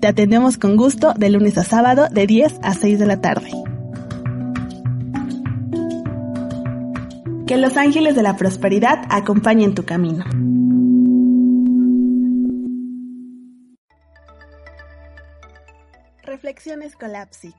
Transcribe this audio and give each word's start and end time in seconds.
Te 0.00 0.06
atendemos 0.06 0.58
con 0.58 0.76
gusto 0.76 1.12
de 1.14 1.28
lunes 1.28 1.58
a 1.58 1.64
sábado 1.64 2.06
de 2.08 2.28
10 2.28 2.60
a 2.62 2.72
6 2.72 3.00
de 3.00 3.06
la 3.06 3.20
tarde. 3.20 3.50
Que 7.48 7.56
los 7.56 7.76
ángeles 7.76 8.14
de 8.14 8.22
la 8.22 8.36
prosperidad 8.36 9.00
acompañen 9.10 9.74
tu 9.74 9.84
camino. 9.84 10.24
Reflexiones 16.22 16.94
Colapsic. 16.94 17.56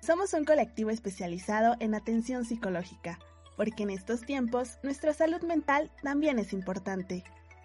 Somos 0.00 0.32
un 0.32 0.46
colectivo 0.46 0.88
especializado 0.88 1.76
en 1.80 1.94
atención 1.94 2.46
psicológica, 2.46 3.18
porque 3.58 3.82
en 3.82 3.90
estos 3.90 4.22
tiempos 4.22 4.78
nuestra 4.82 5.12
salud 5.12 5.42
mental 5.42 5.90
también 6.02 6.38
es 6.38 6.54
importante. 6.54 7.24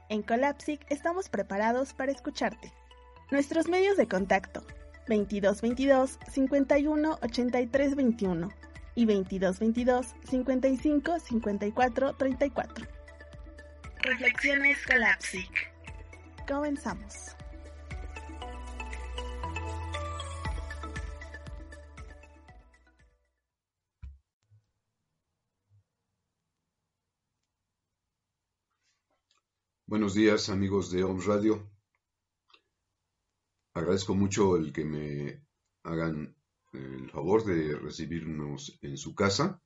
En 0.10 0.24
Colapsic 0.24 0.86
estamos 0.90 1.30
preparados 1.30 1.94
para 1.94 2.12
escucharte. 2.12 2.74
Nuestros 3.34 3.68
medios 3.68 3.98
de 3.98 4.08
contacto 4.08 4.64
2222 5.08 6.20
51 6.32 7.18
83 7.24 7.96
21 7.96 8.50
y 8.94 9.06
2222 9.08 10.14
55 10.30 11.20
54 11.20 12.14
34. 12.14 12.88
Reflexiones 14.04 14.78
Colapsic. 14.86 15.74
Comenzamos. 16.48 17.36
Buenos 29.88 30.14
días 30.14 30.50
amigos 30.50 30.92
de 30.92 31.04
OMS 31.04 31.26
Radio. 31.26 31.73
Agradezco 33.74 34.14
mucho 34.14 34.56
el 34.56 34.72
que 34.72 34.86
me 34.86 35.42
hagan 35.84 36.36
el 36.74 37.10
favor 37.10 37.44
de 37.44 37.76
recibirnos 37.76 38.78
en 38.82 38.98
su 38.98 39.16
casa 39.16 39.62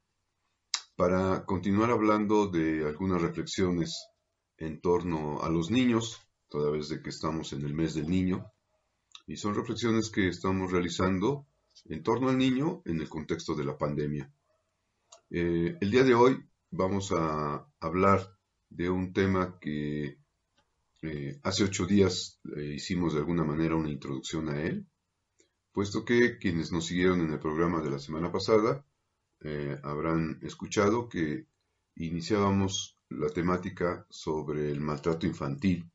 para 0.96 1.46
continuar 1.46 1.92
hablando 1.92 2.48
de 2.48 2.86
algunas 2.86 3.22
reflexiones 3.22 4.08
en 4.58 4.80
torno 4.82 5.42
a 5.42 5.50
los 5.50 5.70
niños, 5.70 6.22
toda 6.48 6.72
vez 6.72 6.90
de 6.90 7.02
que 7.02 7.10
estamos 7.10 7.54
en 7.54 7.64
el 7.64 7.74
mes 7.74 7.94
del 7.94 8.08
niño, 8.08 8.52
y 9.28 9.36
son 9.36 9.54
reflexiones 9.56 10.10
que 10.10 10.28
estamos 10.30 10.72
realizando 10.72 11.46
en 11.86 12.02
torno 12.02 12.30
al 12.30 12.38
niño 12.38 12.82
en 12.86 13.02
el 13.02 13.10
contexto 13.10 13.56
de 13.56 13.66
la 13.66 13.78
pandemia. 13.78 14.32
Eh, 15.30 15.78
el 15.80 15.92
día 15.92 16.04
de 16.04 16.16
hoy 16.16 16.44
vamos 16.72 17.12
a 17.12 17.68
hablar 17.80 18.38
de 18.70 18.90
un 18.90 19.14
tema 19.14 19.60
que 19.60 20.18
eh, 21.02 21.40
hace 21.44 21.64
ocho 21.64 21.86
días 21.86 22.40
eh, 22.56 22.74
hicimos 22.76 23.14
de 23.14 23.20
alguna 23.20 23.44
manera 23.44 23.76
una 23.76 23.92
introducción 23.92 24.50
a 24.50 24.62
él, 24.62 24.88
puesto 25.72 26.04
que 26.04 26.40
quienes 26.40 26.72
nos 26.72 26.88
siguieron 26.88 27.22
en 27.22 27.32
el 27.32 27.40
programa 27.40 27.82
de 27.82 27.92
la 27.92 28.00
semana 28.00 28.32
pasada 28.32 28.84
eh, 29.42 29.78
habrán 29.84 30.40
escuchado 30.42 31.08
que 31.08 31.46
iniciábamos 31.96 33.00
la 33.10 33.30
temática 33.30 34.08
sobre 34.10 34.72
el 34.72 34.80
maltrato 34.80 35.28
infantil 35.28 35.90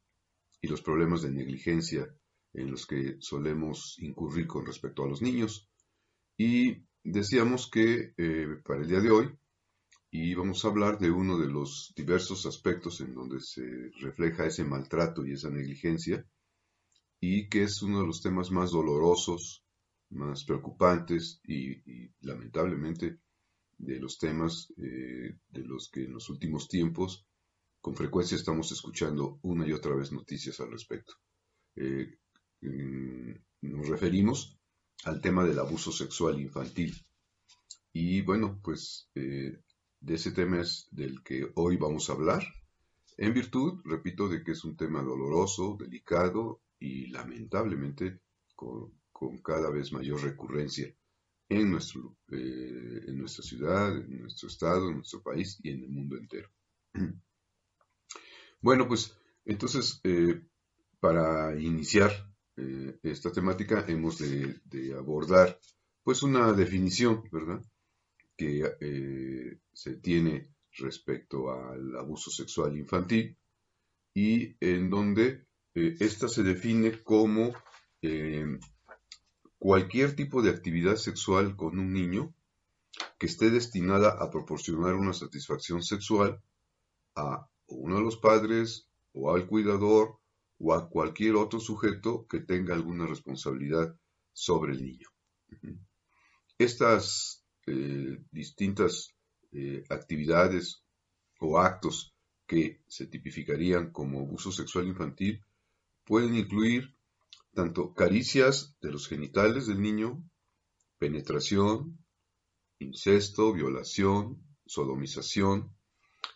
y 0.60 0.68
los 0.68 0.82
problemas 0.82 1.22
de 1.22 1.32
negligencia 1.32 2.08
en 2.54 2.70
los 2.70 2.86
que 2.86 3.16
solemos 3.18 3.96
incurrir 3.98 4.46
con 4.46 4.64
respecto 4.64 5.02
a 5.02 5.08
los 5.08 5.20
niños. 5.20 5.68
Y 6.36 6.84
decíamos 7.02 7.68
que 7.68 8.14
para 8.64 8.80
el 8.80 8.88
día 8.88 9.00
de 9.00 9.10
hoy 9.10 9.38
y 10.14 10.34
vamos 10.34 10.62
a 10.62 10.68
hablar 10.68 10.98
de 10.98 11.10
uno 11.10 11.38
de 11.38 11.48
los 11.48 11.94
diversos 11.96 12.44
aspectos 12.44 13.00
en 13.00 13.14
donde 13.14 13.40
se 13.40 13.90
refleja 13.98 14.44
ese 14.44 14.62
maltrato 14.62 15.24
y 15.24 15.32
esa 15.32 15.48
negligencia 15.48 16.26
y 17.18 17.48
que 17.48 17.62
es 17.62 17.80
uno 17.80 18.02
de 18.02 18.06
los 18.06 18.20
temas 18.20 18.50
más 18.50 18.72
dolorosos, 18.72 19.64
más 20.10 20.44
preocupantes 20.44 21.40
y, 21.44 22.10
lamentablemente 22.20 23.20
de 23.78 23.98
los 23.98 24.18
temas 24.18 24.70
eh, 24.76 25.38
de 25.48 25.64
los 25.64 25.88
que 25.90 26.04
en 26.04 26.12
los 26.12 26.28
últimos 26.28 26.68
tiempos 26.68 27.26
con 27.80 27.96
frecuencia 27.96 28.36
estamos 28.36 28.70
escuchando 28.70 29.38
una 29.42 29.66
y 29.66 29.72
otra 29.72 29.94
vez 29.94 30.12
noticias 30.12 30.60
al 30.60 30.72
respecto. 30.72 31.14
Eh, 31.74 32.18
nos 33.62 33.88
referimos 33.88 34.58
al 35.04 35.22
tema 35.22 35.42
del 35.44 35.58
abuso 35.58 35.90
sexual 35.90 36.38
infantil. 36.38 36.94
Y 37.94 38.20
bueno, 38.22 38.60
pues 38.62 39.08
eh, 39.14 39.58
de 40.02 40.14
ese 40.14 40.32
tema 40.32 40.60
es 40.60 40.88
del 40.90 41.22
que 41.22 41.50
hoy 41.54 41.76
vamos 41.76 42.10
a 42.10 42.14
hablar, 42.14 42.42
en 43.16 43.32
virtud, 43.32 43.80
repito, 43.84 44.28
de 44.28 44.42
que 44.42 44.52
es 44.52 44.64
un 44.64 44.76
tema 44.76 45.00
doloroso, 45.02 45.76
delicado 45.78 46.60
y 46.78 47.06
lamentablemente 47.06 48.20
con, 48.56 48.92
cada 49.44 49.70
vez 49.70 49.92
mayor 49.92 50.20
recurrencia 50.20 50.92
en, 51.48 51.70
nuestro, 51.70 52.16
eh, 52.32 53.04
en 53.06 53.18
nuestra 53.18 53.44
ciudad, 53.44 53.96
en 53.96 54.22
nuestro 54.22 54.48
estado, 54.48 54.88
en 54.88 54.96
nuestro 54.96 55.22
país 55.22 55.60
y 55.62 55.70
en 55.70 55.84
el 55.84 55.90
mundo 55.90 56.16
entero. 56.16 56.48
Bueno, 58.64 58.86
pues 58.86 59.16
entonces, 59.44 60.00
eh, 60.04 60.40
para 61.00 61.58
iniciar 61.60 62.12
eh, 62.56 62.96
esta 63.02 63.32
temática 63.32 63.84
hemos 63.88 64.18
de, 64.18 64.60
de, 64.66 64.94
abordar 64.94 65.58
pues 66.04 66.22
una 66.22 66.52
definición, 66.52 67.24
¿verdad? 67.32 67.60
Que 68.42 68.76
eh, 68.80 69.58
se 69.72 69.96
tiene 69.96 70.48
respecto 70.78 71.52
al 71.52 71.96
abuso 71.96 72.30
sexual 72.30 72.76
infantil 72.76 73.36
y 74.14 74.56
en 74.60 74.90
donde 74.90 75.46
eh, 75.74 75.96
esta 76.00 76.28
se 76.28 76.42
define 76.42 77.02
como 77.04 77.54
eh, 78.02 78.58
cualquier 79.58 80.16
tipo 80.16 80.42
de 80.42 80.50
actividad 80.50 80.96
sexual 80.96 81.54
con 81.56 81.78
un 81.78 81.92
niño 81.92 82.34
que 83.18 83.26
esté 83.26 83.50
destinada 83.50 84.10
a 84.10 84.28
proporcionar 84.30 84.94
una 84.94 85.12
satisfacción 85.12 85.82
sexual 85.82 86.42
a 87.14 87.48
uno 87.68 87.96
de 87.96 88.02
los 88.02 88.16
padres 88.16 88.88
o 89.12 89.32
al 89.32 89.46
cuidador 89.46 90.18
o 90.58 90.74
a 90.74 90.88
cualquier 90.88 91.36
otro 91.36 91.60
sujeto 91.60 92.26
que 92.26 92.40
tenga 92.40 92.74
alguna 92.74 93.06
responsabilidad 93.06 93.96
sobre 94.32 94.72
el 94.72 94.82
niño. 94.82 95.08
Estas 96.58 97.41
eh, 97.66 98.18
distintas 98.30 99.14
eh, 99.52 99.84
actividades 99.88 100.82
o 101.40 101.58
actos 101.58 102.14
que 102.46 102.82
se 102.88 103.06
tipificarían 103.06 103.92
como 103.92 104.20
abuso 104.20 104.50
sexual 104.52 104.86
infantil 104.86 105.44
pueden 106.04 106.34
incluir 106.34 106.94
tanto 107.54 107.94
caricias 107.94 108.76
de 108.80 108.90
los 108.90 109.08
genitales 109.08 109.66
del 109.66 109.80
niño, 109.80 110.24
penetración, 110.98 111.98
incesto, 112.78 113.52
violación, 113.52 114.42
sodomización, 114.66 115.74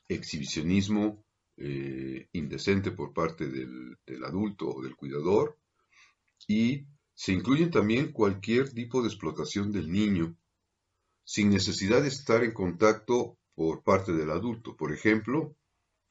exhibicionismo 0.08 1.24
eh, 1.56 2.28
indecente 2.32 2.90
por 2.92 3.12
parte 3.12 3.48
del, 3.48 3.96
del, 4.06 4.24
adulto 4.24 4.68
o 4.68 4.82
del 4.82 4.94
cuidador 4.94 5.58
y 6.46 6.86
se 7.14 7.32
incluyen 7.32 7.70
también 7.70 8.12
cualquier 8.12 8.72
tipo 8.72 9.00
de 9.00 9.08
explotación 9.08 9.72
del 9.72 9.90
niño 9.90 10.36
sin 11.26 11.50
necesidad 11.50 12.02
de 12.02 12.08
estar 12.08 12.44
en 12.44 12.52
contacto 12.52 13.36
por 13.54 13.82
parte 13.82 14.12
del 14.12 14.30
adulto. 14.30 14.76
Por 14.76 14.92
ejemplo, 14.92 15.56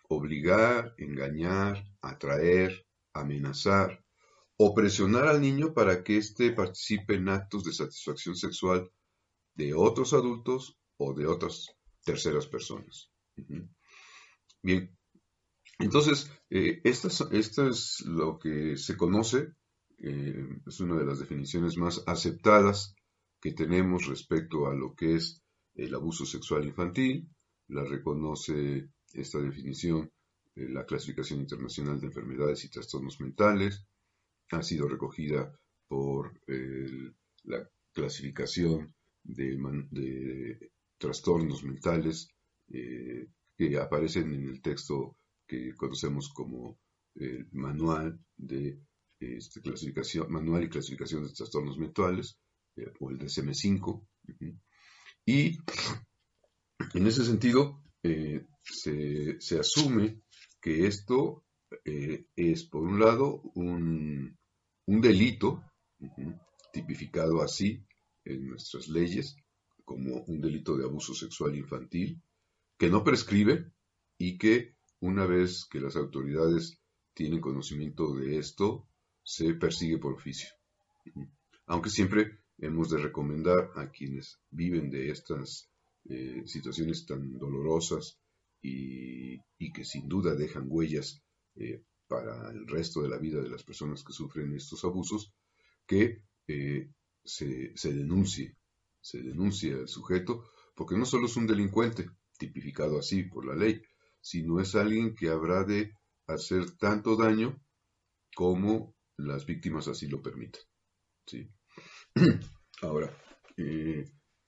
obligar, 0.09 0.93
engañar, 0.97 1.85
atraer, 2.01 2.85
amenazar 3.13 4.03
o 4.57 4.75
presionar 4.75 5.27
al 5.27 5.39
niño 5.39 5.73
para 5.73 6.03
que 6.03 6.17
éste 6.17 6.51
participe 6.51 7.15
en 7.15 7.29
actos 7.29 7.63
de 7.63 7.71
satisfacción 7.71 8.35
sexual 8.35 8.91
de 9.53 9.73
otros 9.73 10.13
adultos 10.13 10.77
o 10.97 11.13
de 11.13 11.27
otras 11.27 11.73
terceras 12.03 12.47
personas. 12.47 13.09
Bien, 14.61 14.97
entonces, 15.79 16.29
eh, 16.49 16.81
esto, 16.83 17.07
es 17.69 18.01
lo 18.01 18.37
que 18.37 18.75
se 18.75 18.97
conoce, 18.97 19.53
eh, 19.97 20.59
es 20.67 20.79
una 20.81 20.95
de 20.95 21.05
las 21.05 21.19
definiciones 21.19 21.77
más 21.77 22.03
aceptadas 22.05 22.95
que 23.45 23.51
tenemos 23.51 24.07
respecto 24.07 24.65
a 24.65 24.73
lo 24.73 24.95
que 24.95 25.17
es 25.17 25.39
el 25.75 25.93
abuso 25.93 26.25
sexual 26.25 26.65
infantil, 26.65 27.29
la 27.67 27.83
reconoce 27.83 28.89
esta 29.13 29.39
definición 29.39 30.11
la 30.55 30.83
clasificación 30.83 31.41
internacional 31.41 31.99
de 31.99 32.07
enfermedades 32.07 32.65
y 32.65 32.69
trastornos 32.69 33.21
mentales, 33.21 33.85
ha 34.49 34.63
sido 34.63 34.87
recogida 34.87 35.55
por 35.87 36.41
la 37.43 37.69
clasificación 37.93 38.95
de, 39.23 40.71
trastornos 40.97 41.63
mentales 41.63 42.27
eh, 42.69 43.27
que 43.55 43.77
aparecen 43.77 44.33
en 44.33 44.49
el 44.49 44.59
texto 44.59 45.17
que 45.45 45.75
conocemos 45.75 46.29
como 46.33 46.79
el 47.13 47.47
manual 47.51 48.19
de 48.37 48.79
este, 49.19 49.61
clasificación, 49.61 50.31
manual 50.31 50.63
y 50.63 50.69
clasificación 50.69 51.27
de 51.27 51.33
trastornos 51.33 51.77
mentales, 51.77 52.39
o 52.99 53.09
el 53.09 53.19
DSM-5. 53.19 54.07
Y 55.25 55.57
en 56.93 57.07
ese 57.07 57.25
sentido, 57.25 57.81
eh, 58.03 58.45
se, 58.63 59.39
se, 59.39 59.59
asume 59.59 60.21
que 60.61 60.87
esto 60.87 61.45
eh, 61.83 62.27
es, 62.35 62.63
por 62.65 62.83
un 62.83 62.99
lado, 62.99 63.41
un, 63.55 64.37
delito, 64.87 65.63
tipificado 66.71 67.41
así 67.41 67.85
en 68.23 68.47
nuestras 68.47 68.87
leyes, 68.87 69.35
como 69.83 70.23
un 70.23 70.41
delito 70.41 70.75
de 70.77 70.85
abuso 70.85 71.13
sexual 71.13 71.55
infantil, 71.55 72.21
que 72.77 72.89
no 72.89 73.03
prescribe 73.03 73.71
y 74.17 74.37
que 74.37 74.75
una 74.99 75.25
vez 75.25 75.65
que 75.65 75.79
las 75.79 75.95
autoridades 75.95 76.79
tienen 77.13 77.39
conocimiento 77.39 78.13
de 78.15 78.37
esto, 78.37 78.87
se 79.23 79.53
persigue 79.55 79.97
por 79.97 80.13
oficio. 80.13 80.49
Aunque 81.67 81.89
siempre 81.89 82.39
hemos 82.57 82.89
de 82.89 82.97
recomendar 82.97 83.71
a 83.75 83.89
quienes 83.89 84.39
viven 84.49 84.89
de 84.89 85.09
estas 85.09 85.69
eh, 86.05 86.43
situaciones 86.45 87.05
tan 87.05 87.37
dolorosas 87.37 88.19
y, 88.61 89.39
que 89.73 89.83
sin 89.83 90.07
duda 90.07 90.35
dejan 90.35 90.67
huellas 90.69 91.21
eh, 91.55 91.83
para 92.07 92.51
el 92.51 92.65
resto 92.67 93.01
de 93.01 93.09
la 93.09 93.17
vida 93.17 93.41
de 93.41 93.49
las 93.49 93.63
personas 93.63 94.03
que 94.03 94.13
sufren 94.13 94.55
estos 94.55 94.85
abusos, 94.85 95.33
que 95.85 96.21
eh, 96.47 96.89
se, 97.23 97.73
denuncie, 97.83 98.55
se 99.01 99.21
denuncie 99.21 99.73
al 99.73 99.87
sujeto, 99.87 100.45
porque 100.75 100.95
no 100.95 101.05
solo 101.05 101.25
es 101.25 101.35
un 101.35 101.47
delincuente, 101.47 102.09
tipificado 102.37 102.99
así 102.99 103.23
por 103.23 103.45
la 103.45 103.55
ley, 103.55 103.81
sino 104.21 104.59
es 104.59 104.75
alguien 104.75 105.15
que 105.15 105.29
habrá 105.29 105.63
de 105.63 105.91
hacer 106.27 106.71
tanto 106.77 107.15
daño 107.15 107.61
como 108.35 108.95
las 109.17 109.45
víctimas 109.45 109.87
así 109.87 110.07
lo 110.07 110.21
permitan. 110.21 110.61
¿sí? 111.25 111.49
Ahora, 112.81 113.11
eh, 113.57 114.05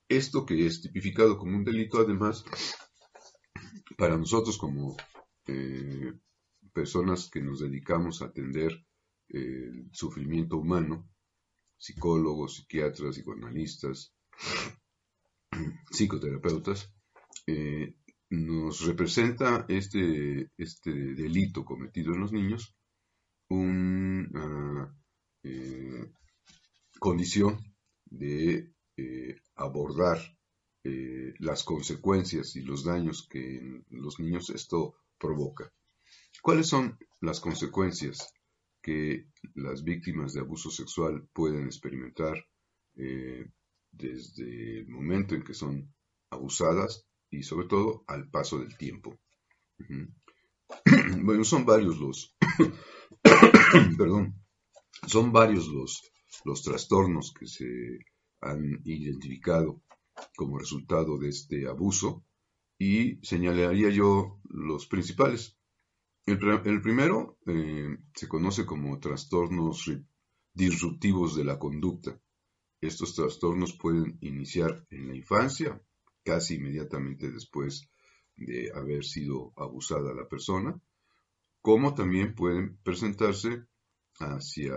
esto 0.08 0.46
que 0.46 0.66
es 0.66 0.80
tipificado 0.80 1.36
como 1.36 1.56
un 1.56 1.64
delito, 1.64 1.98
además, 1.98 2.44
para 3.96 4.16
nosotros 4.16 4.56
como 4.56 4.96
eh, 5.46 6.12
personas 6.72 7.28
que 7.30 7.42
nos 7.42 7.60
dedicamos 7.60 8.22
a 8.22 8.26
atender 8.26 8.72
el 9.28 9.90
sufrimiento 9.92 10.56
humano, 10.56 11.10
psicólogos, 11.76 12.56
psiquiatras, 12.56 13.16
psicoanalistas, 13.16 14.14
psicoterapeutas, 15.90 16.90
eh, 17.46 17.94
nos 18.30 18.86
representa 18.86 19.66
este, 19.68 20.50
este 20.56 20.92
delito 20.92 21.64
cometido 21.64 22.14
en 22.14 22.20
los 22.20 22.32
niños 22.32 22.74
una 23.50 24.94
eh, 25.42 26.12
condición 26.98 27.74
de 28.06 28.72
abordar 29.54 30.18
eh, 30.84 31.34
las 31.40 31.64
consecuencias 31.64 32.56
y 32.56 32.62
los 32.62 32.84
daños 32.84 33.26
que 33.28 33.58
en 33.58 33.84
los 33.90 34.20
niños 34.20 34.48
esto 34.50 34.94
provoca. 35.18 35.70
¿Cuáles 36.40 36.68
son 36.68 36.96
las 37.20 37.40
consecuencias 37.40 38.32
que 38.80 39.26
las 39.54 39.82
víctimas 39.82 40.32
de 40.32 40.40
abuso 40.40 40.70
sexual 40.70 41.28
pueden 41.32 41.64
experimentar 41.64 42.46
eh, 42.96 43.50
desde 43.90 44.78
el 44.80 44.88
momento 44.88 45.34
en 45.34 45.42
que 45.42 45.52
son 45.52 45.92
abusadas 46.30 47.06
y 47.28 47.42
sobre 47.42 47.66
todo 47.66 48.04
al 48.06 48.30
paso 48.30 48.58
del 48.58 48.76
tiempo? 48.76 49.18
Bueno, 51.22 51.44
son 51.44 51.64
varios 51.64 51.98
los, 51.98 52.36
perdón, 53.98 54.34
son 55.06 55.32
varios 55.32 55.66
los, 55.68 56.02
los 56.44 56.62
trastornos 56.62 57.32
que 57.32 57.46
se 57.46 57.98
han 58.40 58.80
identificado 58.84 59.82
como 60.36 60.58
resultado 60.58 61.18
de 61.18 61.28
este 61.28 61.66
abuso 61.66 62.24
y 62.78 63.18
señalaría 63.24 63.90
yo 63.90 64.40
los 64.44 64.86
principales. 64.86 65.56
El, 66.26 66.38
primero 66.82 67.38
eh, 67.46 67.96
se 68.14 68.28
conoce 68.28 68.66
como 68.66 68.98
trastornos 69.00 69.90
disruptivos 70.52 71.34
de 71.36 71.44
la 71.44 71.58
conducta. 71.58 72.20
Estos 72.80 73.14
trastornos 73.14 73.72
pueden 73.72 74.18
iniciar 74.20 74.86
en 74.90 75.08
la 75.08 75.16
infancia, 75.16 75.82
casi 76.22 76.56
inmediatamente 76.56 77.30
después 77.30 77.90
de 78.36 78.70
haber 78.74 79.04
sido 79.04 79.52
abusada 79.56 80.14
la 80.14 80.28
persona, 80.28 80.80
como 81.60 81.94
también 81.94 82.34
pueden 82.34 82.76
presentarse 82.82 83.64
hacia 84.20 84.74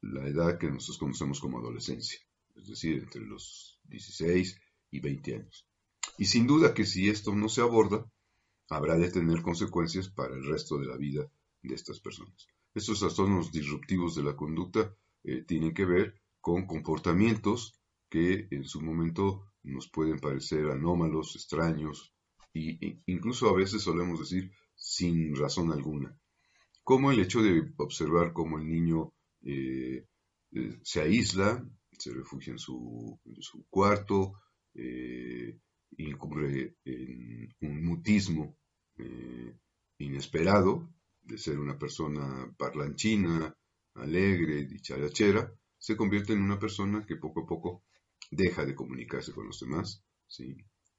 la 0.00 0.26
edad 0.26 0.58
que 0.58 0.70
nosotros 0.70 0.98
conocemos 0.98 1.40
como 1.40 1.58
adolescencia 1.58 2.20
es 2.58 2.68
decir, 2.68 2.98
entre 2.98 3.22
los 3.22 3.78
16 3.84 4.60
y 4.90 5.00
20 5.00 5.34
años. 5.34 5.66
Y 6.18 6.26
sin 6.26 6.46
duda 6.46 6.74
que 6.74 6.84
si 6.84 7.08
esto 7.08 7.34
no 7.34 7.48
se 7.48 7.60
aborda, 7.60 8.10
habrá 8.68 8.96
de 8.96 9.10
tener 9.10 9.42
consecuencias 9.42 10.08
para 10.08 10.34
el 10.34 10.44
resto 10.44 10.78
de 10.78 10.86
la 10.86 10.96
vida 10.96 11.30
de 11.62 11.74
estas 11.74 12.00
personas. 12.00 12.46
Estos 12.74 13.00
trastornos 13.00 13.52
disruptivos 13.52 14.14
de 14.14 14.24
la 14.24 14.36
conducta 14.36 14.94
eh, 15.24 15.44
tienen 15.46 15.72
que 15.72 15.84
ver 15.84 16.20
con 16.40 16.66
comportamientos 16.66 17.78
que 18.08 18.48
en 18.50 18.64
su 18.64 18.80
momento 18.80 19.44
nos 19.62 19.88
pueden 19.88 20.18
parecer 20.18 20.70
anómalos, 20.70 21.36
extraños, 21.36 22.12
e 22.54 23.00
incluso 23.06 23.48
a 23.48 23.54
veces 23.54 23.82
solemos 23.82 24.20
decir 24.20 24.50
sin 24.74 25.36
razón 25.36 25.70
alguna. 25.70 26.18
Como 26.82 27.10
el 27.10 27.20
hecho 27.20 27.42
de 27.42 27.72
observar 27.76 28.32
cómo 28.32 28.58
el 28.58 28.68
niño 28.68 29.12
eh, 29.42 30.06
eh, 30.52 30.78
se 30.82 31.00
aísla, 31.00 31.64
se 31.98 32.12
refugia 32.12 32.52
en 32.52 32.58
su, 32.58 33.18
cuarto, 33.68 34.34
eh, 34.74 35.58
incurre 35.96 36.76
en 36.84 37.48
un 37.60 37.84
mutismo 37.84 38.56
eh, 38.96 39.56
inesperado 39.98 40.88
de 41.22 41.38
ser 41.38 41.58
una 41.58 41.78
persona 41.78 42.54
parlanchina, 42.56 43.54
alegre, 43.94 44.64
dicharachera, 44.64 45.52
se 45.76 45.96
convierte 45.96 46.32
en 46.32 46.42
una 46.42 46.58
persona 46.58 47.04
que 47.06 47.16
poco 47.16 47.42
a 47.42 47.46
poco 47.46 47.84
deja 48.30 48.64
de 48.64 48.74
comunicarse 48.74 49.32
con 49.32 49.46
los 49.46 49.60
demás, 49.60 50.04
¿sí? 50.26 50.56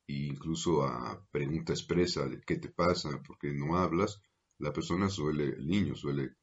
E 0.08 0.14
incluso 0.14 0.84
a 0.84 1.24
pregunta 1.32 1.74
expresa 1.74 2.28
de 2.28 2.42
qué 2.42 2.58
te 2.58 2.70
pasa, 2.70 3.22
por 3.22 3.38
qué 3.38 3.54
no 3.54 3.78
hablas, 3.78 4.22
la 4.60 4.74
persona 4.74 5.10
suele, 5.10 5.46
el 5.46 5.68
niño 5.68 5.96
suele 5.96 6.36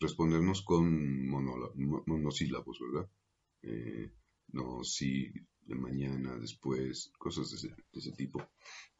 respondernos 0.00 0.62
con 0.62 1.28
monosílabos, 1.28 2.78
¿verdad? 2.80 3.10
Eh, 3.62 4.10
no 4.48 4.84
si 4.84 5.32
de 5.64 5.74
mañana, 5.74 6.36
después, 6.38 7.12
cosas 7.18 7.50
de 7.50 7.74
ese, 7.92 8.12
tipo. 8.12 8.42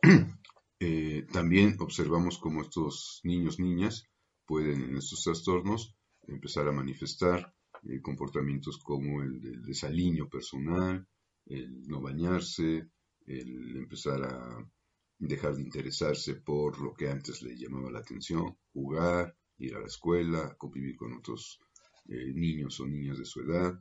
Eh, 0.85 1.29
también 1.31 1.77
observamos 1.79 2.39
cómo 2.39 2.63
estos 2.63 3.21
niños, 3.23 3.61
niñas 3.61 4.11
pueden 4.45 4.83
en 4.83 4.97
estos 4.97 5.23
trastornos 5.23 5.95
empezar 6.27 6.67
a 6.67 6.73
manifestar 6.73 7.55
eh, 7.85 8.01
comportamientos 8.03 8.79
como 8.79 9.23
el 9.23 9.41
del 9.41 9.63
desaliño 9.63 10.29
personal, 10.29 11.07
el 11.47 11.87
no 11.87 12.01
bañarse, 12.01 12.91
el 13.27 13.77
empezar 13.77 14.25
a 14.25 14.73
dejar 15.19 15.55
de 15.55 15.63
interesarse 15.63 16.35
por 16.35 16.81
lo 16.81 16.93
que 16.95 17.09
antes 17.09 17.43
le 17.43 17.57
llamaba 17.57 17.91
la 17.91 18.01
atención, 18.01 18.59
jugar, 18.73 19.37
ir 19.62 19.75
a 19.76 19.81
la 19.81 19.87
escuela, 19.87 20.54
convivir 20.59 20.97
con 20.97 21.14
otros 21.14 21.59
niños 22.07 22.81
o 22.81 22.87
niñas 22.87 23.19
de 23.19 23.25
su 23.25 23.40
edad, 23.42 23.81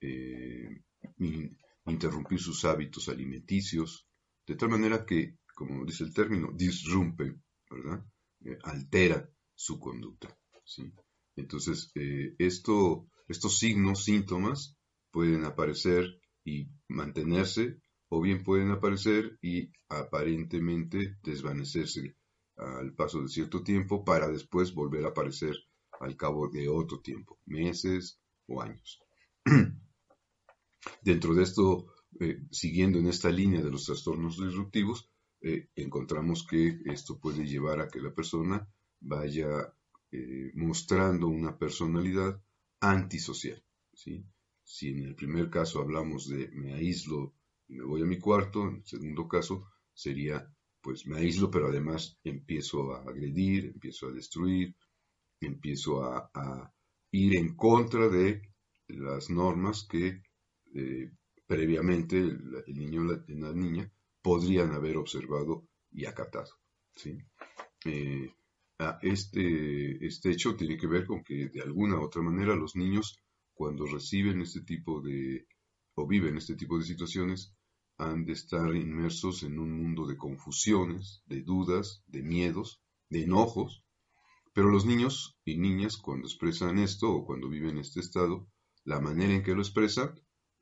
eh, 0.00 0.82
interrumpir 1.86 2.38
sus 2.38 2.64
hábitos 2.64 3.08
alimenticios, 3.08 4.06
de 4.46 4.56
tal 4.56 4.68
manera 4.68 5.04
que, 5.04 5.38
como 5.54 5.84
dice 5.84 6.04
el 6.04 6.14
término, 6.14 6.50
disrumpe, 6.54 7.36
¿verdad? 7.70 8.04
Eh, 8.44 8.58
altera 8.62 9.28
su 9.54 9.78
conducta. 9.78 10.28
Entonces, 11.36 11.90
eh, 11.94 12.34
esto, 12.38 13.08
estos 13.28 13.58
signos, 13.58 14.04
síntomas, 14.04 14.76
pueden 15.10 15.44
aparecer 15.44 16.20
y 16.44 16.68
mantenerse, 16.88 17.78
o 18.08 18.20
bien 18.20 18.44
pueden 18.44 18.70
aparecer 18.70 19.38
y 19.42 19.70
aparentemente 19.88 21.16
desvanecerse 21.22 22.14
al 22.56 22.94
paso 22.94 23.22
de 23.22 23.28
cierto 23.28 23.62
tiempo 23.62 24.04
para 24.04 24.28
después 24.28 24.74
volver 24.74 25.04
a 25.04 25.08
aparecer 25.08 25.56
al 26.00 26.16
cabo 26.16 26.48
de 26.48 26.68
otro 26.68 27.00
tiempo, 27.00 27.38
meses 27.46 28.20
o 28.46 28.62
años. 28.62 29.00
Dentro 31.02 31.34
de 31.34 31.42
esto, 31.42 31.86
eh, 32.20 32.42
siguiendo 32.50 32.98
en 32.98 33.08
esta 33.08 33.30
línea 33.30 33.62
de 33.62 33.70
los 33.70 33.86
trastornos 33.86 34.38
disruptivos, 34.38 35.10
eh, 35.40 35.68
encontramos 35.74 36.46
que 36.46 36.80
esto 36.86 37.18
puede 37.18 37.46
llevar 37.46 37.80
a 37.80 37.88
que 37.88 38.00
la 38.00 38.14
persona 38.14 38.68
vaya 39.00 39.74
eh, 40.10 40.52
mostrando 40.54 41.28
una 41.28 41.58
personalidad 41.58 42.40
antisocial. 42.80 43.62
¿sí? 43.92 44.24
Si 44.62 44.88
en 44.88 45.04
el 45.04 45.14
primer 45.14 45.50
caso 45.50 45.80
hablamos 45.80 46.28
de 46.28 46.48
me 46.52 46.74
aíslo 46.74 47.34
y 47.68 47.74
me 47.74 47.84
voy 47.84 48.02
a 48.02 48.06
mi 48.06 48.18
cuarto, 48.18 48.62
en 48.68 48.76
el 48.76 48.86
segundo 48.86 49.28
caso 49.28 49.68
sería 49.92 50.50
pues 50.84 51.06
me 51.06 51.16
aíslo, 51.16 51.50
pero 51.50 51.68
además 51.68 52.18
empiezo 52.22 52.92
a 52.92 53.00
agredir, 53.00 53.64
empiezo 53.72 54.08
a 54.08 54.12
destruir, 54.12 54.76
empiezo 55.40 56.04
a, 56.04 56.30
ir 57.10 57.36
en 57.38 57.54
contra 57.56 58.08
de 58.08 58.42
las 58.88 59.30
normas 59.30 59.86
que 59.88 60.20
eh, 60.74 61.10
previamente 61.46 62.18
el, 62.18 62.64
niño 62.66 63.02
o 63.02 63.04
la, 63.04 63.52
niña 63.54 63.90
podrían 64.20 64.72
haber 64.72 64.98
observado 64.98 65.66
y 65.90 66.04
acatado. 66.04 66.50
¿sí? 66.94 67.16
Eh, 67.86 68.30
este, 69.00 70.04
este 70.04 70.32
hecho 70.32 70.54
tiene 70.54 70.76
que 70.76 70.86
ver 70.86 71.06
con 71.06 71.24
que 71.24 71.48
de 71.48 71.62
alguna 71.62 71.98
u 71.98 72.02
otra 72.02 72.20
manera 72.20 72.54
los 72.56 72.76
niños 72.76 73.22
cuando 73.54 73.86
reciben 73.86 74.42
este 74.42 74.62
tipo 74.62 75.00
de 75.00 75.46
o 75.94 76.06
viven 76.06 76.36
este 76.36 76.56
tipo 76.56 76.76
de 76.76 76.84
situaciones 76.84 77.54
han 77.98 78.24
de 78.24 78.32
estar 78.32 78.74
inmersos 78.74 79.42
en 79.42 79.58
un 79.58 79.72
mundo 79.72 80.06
de 80.06 80.16
confusiones, 80.16 81.22
de 81.26 81.42
dudas, 81.42 82.02
de 82.06 82.22
miedos, 82.22 82.82
de 83.08 83.22
enojos, 83.22 83.84
pero 84.52 84.70
los 84.70 84.86
niños 84.86 85.36
y 85.44 85.58
niñas 85.58 85.96
cuando 85.96 86.26
expresan 86.26 86.78
esto 86.78 87.10
o 87.10 87.24
cuando 87.24 87.48
viven 87.48 87.78
este 87.78 88.00
estado, 88.00 88.48
la 88.84 89.00
manera 89.00 89.34
en 89.34 89.42
que 89.42 89.54
lo 89.54 89.62
expresan 89.62 90.14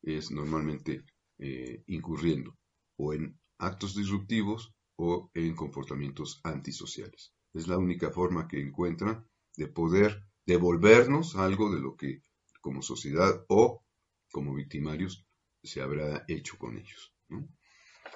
es 0.03 0.31
normalmente 0.31 1.05
eh, 1.39 1.83
incurriendo 1.87 2.57
o 2.97 3.13
en 3.15 3.39
actos 3.59 3.95
disruptivos 3.95 4.75
o 4.97 5.31
en 5.35 5.55
comportamientos 5.55 6.41
antisociales. 6.45 7.35
Es 7.53 7.69
la 7.69 7.79
única 7.79 8.11
forma 8.11 8.49
que 8.49 8.61
encuentran 8.61 9.27
de 9.57 9.69
poder 9.69 10.25
devolvernos 10.47 11.37
algo 11.37 11.73
de 11.75 11.81
lo 11.81 11.97
que 11.97 12.23
como 12.61 12.81
sociedad 12.83 13.45
o 13.49 13.85
como 14.31 14.55
victimarios 14.55 15.27
se 15.63 15.83
habrá 15.83 16.25
hecho 16.29 16.57
con 16.59 16.79
ellos. 16.79 17.12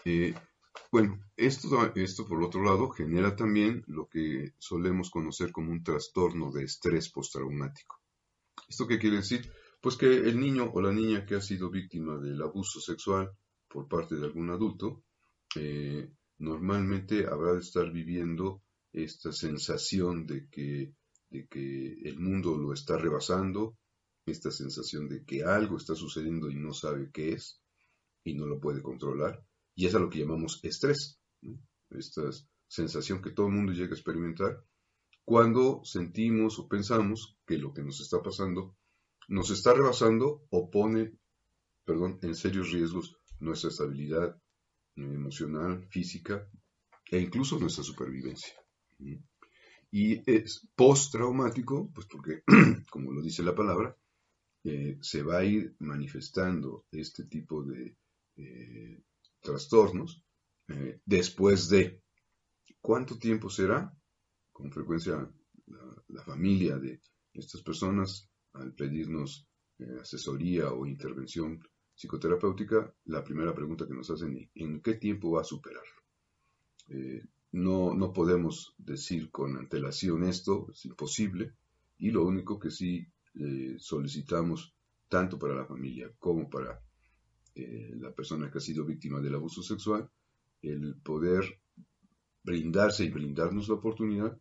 Eh, 0.04 0.34
bueno, 0.92 1.18
esto, 1.36 1.92
esto 1.94 2.26
por 2.26 2.42
otro 2.42 2.62
lado 2.62 2.88
genera 2.90 3.34
también 3.34 3.82
lo 3.86 4.08
que 4.08 4.54
solemos 4.58 5.10
conocer 5.10 5.50
como 5.52 5.72
un 5.72 5.82
trastorno 5.82 6.52
de 6.52 6.64
estrés 6.64 7.08
postraumático. 7.10 8.00
¿Esto 8.68 8.86
qué 8.86 8.98
quiere 8.98 9.16
decir? 9.16 9.50
Pues 9.80 9.96
que 9.96 10.06
el 10.06 10.40
niño 10.40 10.70
o 10.72 10.80
la 10.80 10.92
niña 10.92 11.24
que 11.26 11.34
ha 11.34 11.40
sido 11.40 11.70
víctima 11.70 12.18
del 12.18 12.40
abuso 12.42 12.80
sexual 12.80 13.30
por 13.68 13.88
parte 13.88 14.16
de 14.16 14.26
algún 14.26 14.50
adulto, 14.50 15.04
eh, 15.56 16.10
normalmente 16.38 17.26
habrá 17.26 17.52
de 17.52 17.60
estar 17.60 17.90
viviendo 17.90 18.62
esta 18.92 19.32
sensación 19.32 20.26
de 20.26 20.48
que, 20.48 20.94
de 21.30 21.46
que 21.46 21.92
el 22.04 22.18
mundo 22.18 22.56
lo 22.56 22.72
está 22.72 22.96
rebasando, 22.96 23.76
esta 24.24 24.50
sensación 24.50 25.08
de 25.08 25.24
que 25.24 25.44
algo 25.44 25.76
está 25.76 25.94
sucediendo 25.94 26.50
y 26.50 26.56
no 26.56 26.72
sabe 26.72 27.10
qué 27.12 27.32
es 27.32 27.60
y 28.26 28.34
no 28.34 28.46
lo 28.46 28.60
puede 28.60 28.82
controlar. 28.82 29.42
Y 29.74 29.86
es 29.86 29.94
a 29.94 30.00
lo 30.00 30.10
que 30.10 30.18
llamamos 30.18 30.60
estrés. 30.64 31.20
Esta 31.90 32.22
sensación 32.66 33.22
que 33.22 33.30
todo 33.30 33.46
el 33.46 33.52
mundo 33.52 33.72
llega 33.72 33.92
a 33.92 33.94
experimentar 33.94 34.64
cuando 35.24 35.80
sentimos 35.84 36.58
o 36.58 36.68
pensamos 36.68 37.38
que 37.46 37.56
lo 37.56 37.72
que 37.72 37.82
nos 37.82 38.00
está 38.00 38.22
pasando 38.22 38.76
nos 39.28 39.50
está 39.50 39.74
rebasando 39.74 40.46
o 40.50 40.70
pone, 40.70 41.18
perdón, 41.84 42.18
en 42.22 42.34
serios 42.34 42.70
riesgos 42.72 43.16
nuestra 43.40 43.70
estabilidad 43.70 44.40
emocional, 44.96 45.86
física 45.88 46.48
e 47.10 47.20
incluso 47.20 47.58
nuestra 47.58 47.84
supervivencia. 47.84 48.54
Y 49.90 50.30
es 50.30 50.68
postraumático, 50.74 51.90
pues 51.92 52.06
porque, 52.06 52.42
como 52.90 53.12
lo 53.12 53.22
dice 53.22 53.42
la 53.42 53.54
palabra, 53.54 53.96
eh, 54.64 54.98
se 55.00 55.22
va 55.22 55.38
a 55.38 55.44
ir 55.44 55.76
manifestando 55.78 56.86
este 56.90 57.24
tipo 57.24 57.62
de 57.62 57.96
eh, 58.36 59.02
trastornos 59.40 60.22
eh, 60.68 61.00
después 61.04 61.68
de 61.68 62.02
cuánto 62.80 63.18
tiempo 63.18 63.50
será. 63.50 63.92
Con 64.52 64.72
frecuencia 64.72 65.30
la, 66.08 66.22
familia 66.24 66.78
de 66.78 67.02
estas 67.34 67.62
personas, 67.62 68.28
al 68.54 68.72
pedirnos 68.72 69.46
asesoría 70.00 70.72
o 70.72 70.86
intervención 70.86 71.60
psicoterapéutica, 71.94 72.94
la 73.04 73.22
primera 73.22 73.54
pregunta 73.54 73.86
que 73.86 73.92
nos 73.92 74.10
hacen 74.10 74.36
es 74.38 74.50
¿en 74.54 74.80
qué 74.80 74.94
tiempo 74.94 75.32
va 75.32 75.42
a 75.42 75.44
superarlo? 75.44 76.02
no, 77.52 77.94
no 77.94 78.12
podemos 78.12 78.74
decir 78.78 79.30
con 79.30 79.56
antelación 79.56 80.24
esto, 80.24 80.68
es 80.72 80.84
imposible, 80.84 81.54
y 81.98 82.10
lo 82.10 82.24
único 82.24 82.58
que 82.58 82.70
sí 82.70 83.06
eh, 83.34 83.76
solicitamos 83.78 84.74
tanto 85.08 85.38
para 85.38 85.54
la 85.54 85.66
familia 85.66 86.10
como 86.18 86.48
para 86.48 86.82
eh, 87.56 87.94
la 87.98 88.12
persona 88.12 88.50
que 88.50 88.58
ha 88.58 88.60
sido 88.60 88.84
víctima 88.84 89.18
del 89.20 89.34
abuso 89.34 89.62
sexual, 89.62 90.10
el 90.60 90.94
poder 90.96 91.58
brindarse 92.42 93.04
y 93.04 93.10
brindarnos 93.10 93.68
la 93.68 93.76
oportunidad 93.76 94.38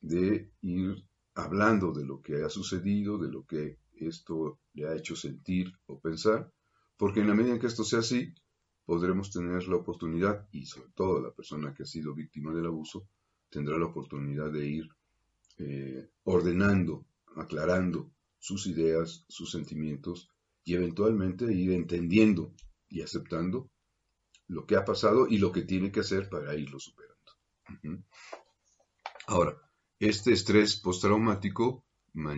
de 0.00 0.50
ir 0.62 1.04
hablando 1.34 1.92
de 1.92 2.06
lo 2.06 2.22
que 2.22 2.42
ha 2.42 2.48
sucedido, 2.48 3.18
de 3.18 3.30
lo 3.30 3.44
que 3.44 3.76
esto 3.96 4.60
le 4.72 4.88
ha 4.88 4.96
hecho 4.96 5.14
sentir 5.14 5.72
o 5.86 6.00
pensar, 6.00 6.50
porque 6.96 7.20
en 7.20 7.28
la 7.28 7.34
medida 7.34 7.52
en 7.52 7.60
que 7.60 7.66
esto 7.66 7.84
sea 7.84 7.98
así, 7.98 8.34
podremos 8.86 9.30
tener 9.30 9.68
la 9.68 9.76
oportunidad, 9.76 10.48
y 10.50 10.64
sobre 10.64 10.88
todo 10.94 11.20
la 11.20 11.32
persona 11.32 11.74
que 11.74 11.82
ha 11.82 11.86
sido 11.86 12.14
víctima 12.14 12.54
del 12.54 12.64
abuso, 12.64 13.06
tendrá 13.50 13.76
la 13.76 13.86
oportunidad 13.86 14.50
de 14.50 14.66
ir 14.66 14.88
eh, 15.58 16.08
ordenando, 16.24 17.04
aclarando 17.36 18.10
sus 18.38 18.66
ideas, 18.66 19.26
sus 19.28 19.50
sentimientos 19.50 20.30
y 20.68 20.74
eventualmente 20.74 21.50
ir 21.50 21.72
entendiendo 21.72 22.52
y 22.90 23.00
aceptando 23.00 23.70
lo 24.48 24.66
que 24.66 24.76
ha 24.76 24.84
pasado 24.84 25.26
y 25.26 25.38
lo 25.38 25.50
que 25.50 25.62
tiene 25.62 25.90
que 25.90 26.00
hacer 26.00 26.28
para 26.28 26.54
irlo 26.54 26.78
superando. 26.78 27.16
Ahora, 29.26 29.56
este 29.98 30.32
estrés 30.32 30.76
postraumático 30.76 31.86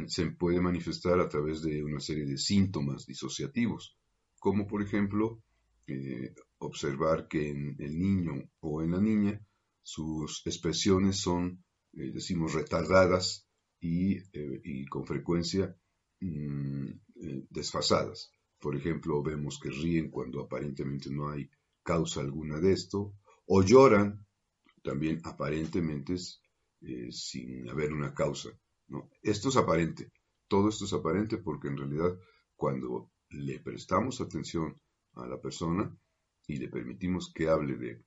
se 0.06 0.30
puede 0.30 0.60
manifestar 0.60 1.18
a 1.18 1.28
través 1.28 1.60
de 1.62 1.82
una 1.82 1.99
serie 1.99 2.25
de 2.25 2.38
síntomas 2.38 3.04
disociativos, 3.04 3.96
como 4.38 4.68
por 4.68 4.80
ejemplo 4.82 5.42
eh, 5.88 6.32
observar 6.58 7.26
que 7.26 7.50
en 7.50 7.75
el 7.80 7.99
niño 7.99 8.49
o 8.60 8.82
en 8.82 8.92
la 8.92 9.00
niña 9.00 9.44
sus 9.82 10.46
expresiones 10.46 11.20
son, 11.20 11.64
eh, 11.94 12.12
decimos, 12.12 12.54
retardadas 12.54 13.49
y, 13.80 14.18
eh, 14.18 14.84
con 14.88 15.04
frecuencia 15.04 15.75
Mm, 16.20 17.00
eh, 17.20 17.44
desfasadas. 17.50 18.32
Por 18.58 18.76
ejemplo, 18.76 19.22
vemos 19.22 19.58
que 19.58 19.70
ríen 19.70 20.10
cuando 20.10 20.40
aparentemente 20.40 21.10
no 21.10 21.30
hay 21.30 21.50
causa 21.82 22.20
alguna 22.20 22.60
de 22.60 22.72
esto, 22.72 23.14
o 23.46 23.62
lloran 23.62 24.26
también 24.82 25.20
aparentemente 25.24 26.14
eh, 26.82 27.10
sin 27.10 27.68
haber 27.68 27.92
una 27.92 28.14
causa. 28.14 28.50
Esto 29.22 29.48
es 29.50 29.56
aparente, 29.56 30.12
todo 30.48 30.68
esto 30.68 30.84
es 30.84 30.92
aparente 30.92 31.38
porque 31.38 31.68
en 31.68 31.76
realidad 31.76 32.18
cuando 32.56 33.10
le 33.30 33.60
prestamos 33.60 34.20
atención 34.20 34.74
a 35.14 35.26
la 35.26 35.40
persona 35.40 35.96
y 36.46 36.56
le 36.56 36.68
permitimos 36.68 37.32
que 37.32 37.48
hable 37.48 37.76
de, 37.76 38.04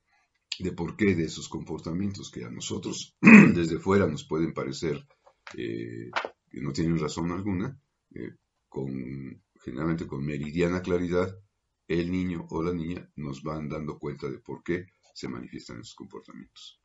de 0.58 0.72
por 0.72 0.96
qué 0.96 1.14
de 1.14 1.24
esos 1.24 1.48
comportamientos 1.48 2.30
que 2.30 2.44
a 2.44 2.50
nosotros 2.50 3.16
desde 3.20 3.78
fuera 3.78 4.06
nos 4.06 4.24
pueden 4.24 4.52
parecer 4.52 5.06
eh, 5.56 6.10
que 6.50 6.60
no 6.60 6.72
tienen 6.72 6.98
razón 6.98 7.32
alguna, 7.32 7.78
eh, 8.14 8.36
generalmente 9.62 10.06
con 10.06 10.24
meridiana 10.24 10.82
claridad, 10.82 11.38
el 11.86 12.10
niño 12.10 12.46
o 12.50 12.62
la 12.62 12.72
niña 12.72 13.08
nos 13.16 13.42
van 13.42 13.68
dando 13.68 13.98
cuenta 13.98 14.28
de 14.28 14.38
por 14.38 14.62
qué 14.62 14.86
se 15.14 15.28
manifiestan 15.28 15.80
esos 15.80 15.94
comportamientos. 15.94 16.80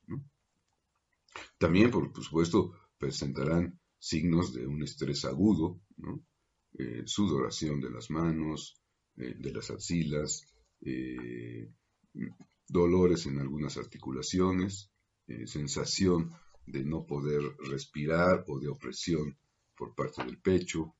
También, 1.57 1.89
por, 1.89 2.11
supuesto, 2.23 2.73
presentarán 2.97 3.79
signos 3.97 4.53
de 4.53 4.67
un 4.67 4.83
estrés 4.83 5.25
agudo, 5.25 5.81
eh, 6.77 7.03
sudoración 7.05 7.79
de 7.79 7.89
las 7.89 8.09
manos, 8.09 8.81
eh, 9.17 9.35
de 9.37 9.51
las 9.51 9.71
axilas, 9.71 10.45
dolores 12.67 13.25
en 13.25 13.39
algunas 13.39 13.75
articulaciones, 13.77 14.91
sensación 15.45 16.31
de 16.65 16.85
no 16.85 17.05
poder 17.05 17.41
respirar 17.69 18.45
o 18.47 18.59
de 18.59 18.69
opresión 18.69 19.37
por 19.75 19.93
parte 19.93 20.23
del 20.23 20.39
pecho, 20.39 20.95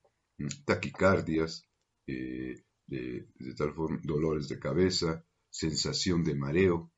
taquicardias, 0.66 1.68
eh, 2.08 2.64
de, 2.88 3.28
tal 3.56 3.74
forma, 3.74 4.00
dolores 4.04 4.48
de 4.48 4.60
cabeza, 4.60 5.24
sensación 5.50 6.24
de 6.24 6.36
mareo, 6.36 6.92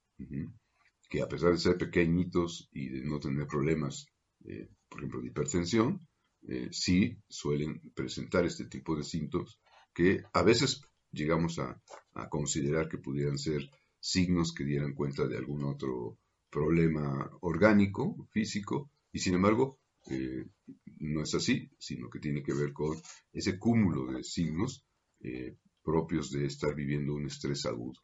que 1.09 1.21
a 1.21 1.27
pesar 1.27 1.51
de 1.51 1.57
ser 1.57 1.77
pequeñitos 1.77 2.69
y 2.71 2.89
de 2.89 3.01
no 3.03 3.19
tener 3.19 3.47
problemas, 3.47 4.05
eh, 4.45 4.69
por 4.87 4.99
ejemplo, 4.99 5.21
de 5.21 5.27
hipertensión, 5.27 6.07
eh, 6.47 6.69
sí 6.71 7.17
suelen 7.27 7.81
presentar 7.93 8.45
este 8.45 8.65
tipo 8.65 8.95
de 8.95 9.03
síntomas 9.03 9.59
que 9.93 10.23
a 10.33 10.41
veces 10.41 10.81
llegamos 11.11 11.59
a, 11.59 11.81
considerar 12.29 12.87
que 12.87 12.97
pudieran 12.97 13.37
ser 13.37 13.69
signos 13.99 14.53
que 14.53 14.63
dieran 14.63 14.93
cuenta 14.93 15.27
de 15.27 15.37
algún 15.37 15.63
otro 15.63 16.17
problema 16.49 17.29
orgánico, 17.41 18.27
físico, 18.31 18.91
y 19.11 19.19
sin 19.19 19.35
embargo 19.35 19.80
no 20.07 21.23
es 21.23 21.35
así, 21.35 21.69
sino 21.77 22.09
que 22.09 22.19
tiene 22.19 22.43
que 22.43 22.53
ver 22.53 22.73
con 22.73 22.97
ese 23.31 23.57
cúmulo 23.57 24.11
de 24.11 24.23
signos 24.23 24.85
eh, 25.19 25.57
propios 25.83 26.31
de 26.31 26.45
estar 26.45 26.73
viviendo 26.75 27.13
un 27.13 27.25
estrés 27.25 27.65
agudo. 27.65 27.99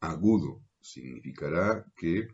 Agudo 0.00 0.62
significará 0.80 1.84
que 1.96 2.28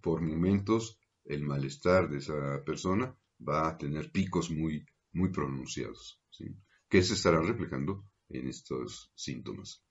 por 0.00 0.20
momentos 0.20 0.98
el 1.24 1.42
malestar 1.42 2.08
de 2.08 2.18
esa 2.18 2.62
persona 2.64 3.14
va 3.46 3.68
a 3.68 3.78
tener 3.78 4.10
picos 4.10 4.50
muy, 4.50 4.84
muy 5.12 5.30
pronunciados, 5.30 6.20
que 6.88 7.02
se 7.02 7.14
estarán 7.14 7.46
reflejando 7.46 8.04
en 8.28 8.48
estos 8.48 9.12
síntomas. 9.14 9.82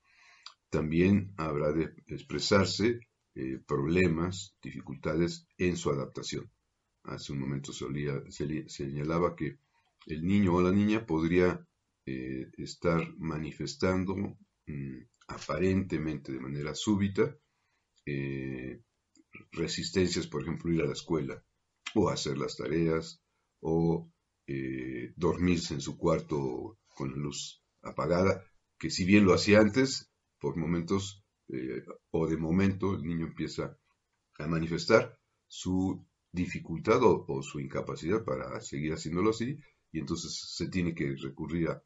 También 0.70 1.34
habrá 1.38 1.72
de 1.72 1.94
expresarse 2.08 3.00
eh, 3.36 3.60
problemas, 3.66 4.56
dificultades 4.62 5.48
en 5.58 5.78
su 5.78 5.90
adaptación. 5.92 6.52
Hace 7.08 7.34
un 7.34 7.40
momento 7.40 7.74
se 7.74 8.70
señalaba 8.70 9.36
que 9.36 9.58
el 10.06 10.26
niño 10.26 10.56
o 10.56 10.62
la 10.62 10.72
niña 10.72 11.06
podría 11.06 11.66
eh, 12.06 12.52
estar 12.58 13.02
manifestando 13.18 14.16
mm, 14.16 14.98
aparentemente 15.28 16.32
de 16.32 16.40
manera 16.40 16.74
súbita 16.76 17.36
eh, 18.06 18.82
resistencias, 19.52 20.28
por 20.28 20.42
ejemplo, 20.44 20.72
ir 20.72 20.82
a 20.82 20.86
la 20.86 20.94
escuela 20.94 21.44
o 21.96 22.10
hacer 22.10 22.38
las 22.38 22.56
tareas 22.56 23.22
o 23.62 24.10
dormirse 25.18 25.74
en 25.74 25.82
su 25.82 25.98
cuarto 25.98 26.80
con 26.96 27.12
la 27.12 27.18
luz 27.18 27.62
apagada, 27.82 28.46
que 28.80 28.90
si 28.90 29.04
bien 29.04 29.26
lo 29.26 29.34
hacía 29.34 29.60
antes, 29.60 30.10
por 30.40 30.56
momentos 30.56 31.24
eh, 31.50 31.84
o 32.12 32.28
de 32.28 32.38
momento 32.38 32.96
el 32.96 33.04
niño 33.04 33.28
empieza 33.28 33.78
a 34.40 34.48
manifestar 34.48 35.18
su 35.48 36.07
dificultad 36.32 37.00
o, 37.04 37.42
su 37.42 37.60
incapacidad 37.60 38.24
para 38.24 38.60
seguir 38.62 38.94
haciéndolo 38.94 39.32
así 39.32 39.58
y 39.92 40.00
entonces 40.00 40.54
se 40.56 40.70
tiene 40.70 40.94
que 40.94 41.16
recurrir 41.16 41.70
a 41.70 41.82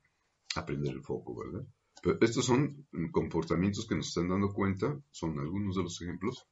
aprender 0.56 0.94
el 0.94 1.04
foco, 1.04 1.36
¿verdad? 1.38 1.66
Pero 2.02 2.18
estos 2.22 2.46
son 2.46 2.88
comportamientos 3.12 3.88
que 3.88 3.96
nos 3.96 4.08
están 4.08 4.30
dando 4.30 4.52
cuenta, 4.52 5.00
son 5.12 5.40
algunos 5.40 5.76
de 5.76 5.84
los 5.84 6.02
ejemplos 6.02 6.48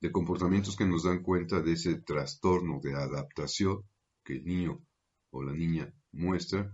de 0.00 0.12
comportamientos 0.12 0.76
que 0.76 0.86
nos 0.86 1.04
dan 1.04 1.22
cuenta 1.22 1.60
de 1.60 1.72
ese 1.72 2.00
trastorno 2.00 2.80
de 2.82 2.94
adaptación 2.94 3.82
que 4.24 4.34
el 4.34 4.44
niño 4.44 4.84
o 5.30 5.42
la 5.42 5.52
niña 5.52 5.92
muestra 6.12 6.72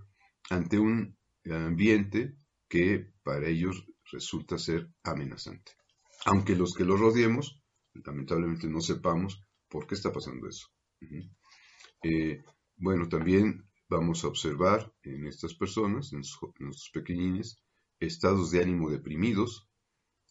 ante 0.51 0.79
un 0.79 1.17
ambiente 1.45 2.37
que 2.69 3.13
para 3.23 3.49
ellos 3.49 3.87
resulta 4.11 4.59
ser 4.59 4.89
amenazante. 5.03 5.73
Aunque 6.25 6.57
los 6.57 6.75
que 6.75 6.85
los 6.85 6.99
rodeemos, 6.99 7.61
lamentablemente 7.95 8.69
no 8.69 8.81
sepamos 8.81 9.46
por 9.69 9.87
qué 9.87 9.95
está 9.95 10.13
pasando 10.13 10.49
eso. 10.49 10.69
Eh, 12.03 12.43
bueno, 12.77 13.09
también 13.09 13.67
vamos 13.89 14.25
a 14.25 14.29
observar 14.29 14.93
en 15.03 15.27
estas 15.27 15.55
personas, 15.55 16.13
en, 16.13 16.19
nuestros 16.19 16.91
pequeñines, 16.93 17.63
estados 17.99 18.51
de 18.51 18.63
ánimo 18.63 18.91
deprimidos, 18.91 19.69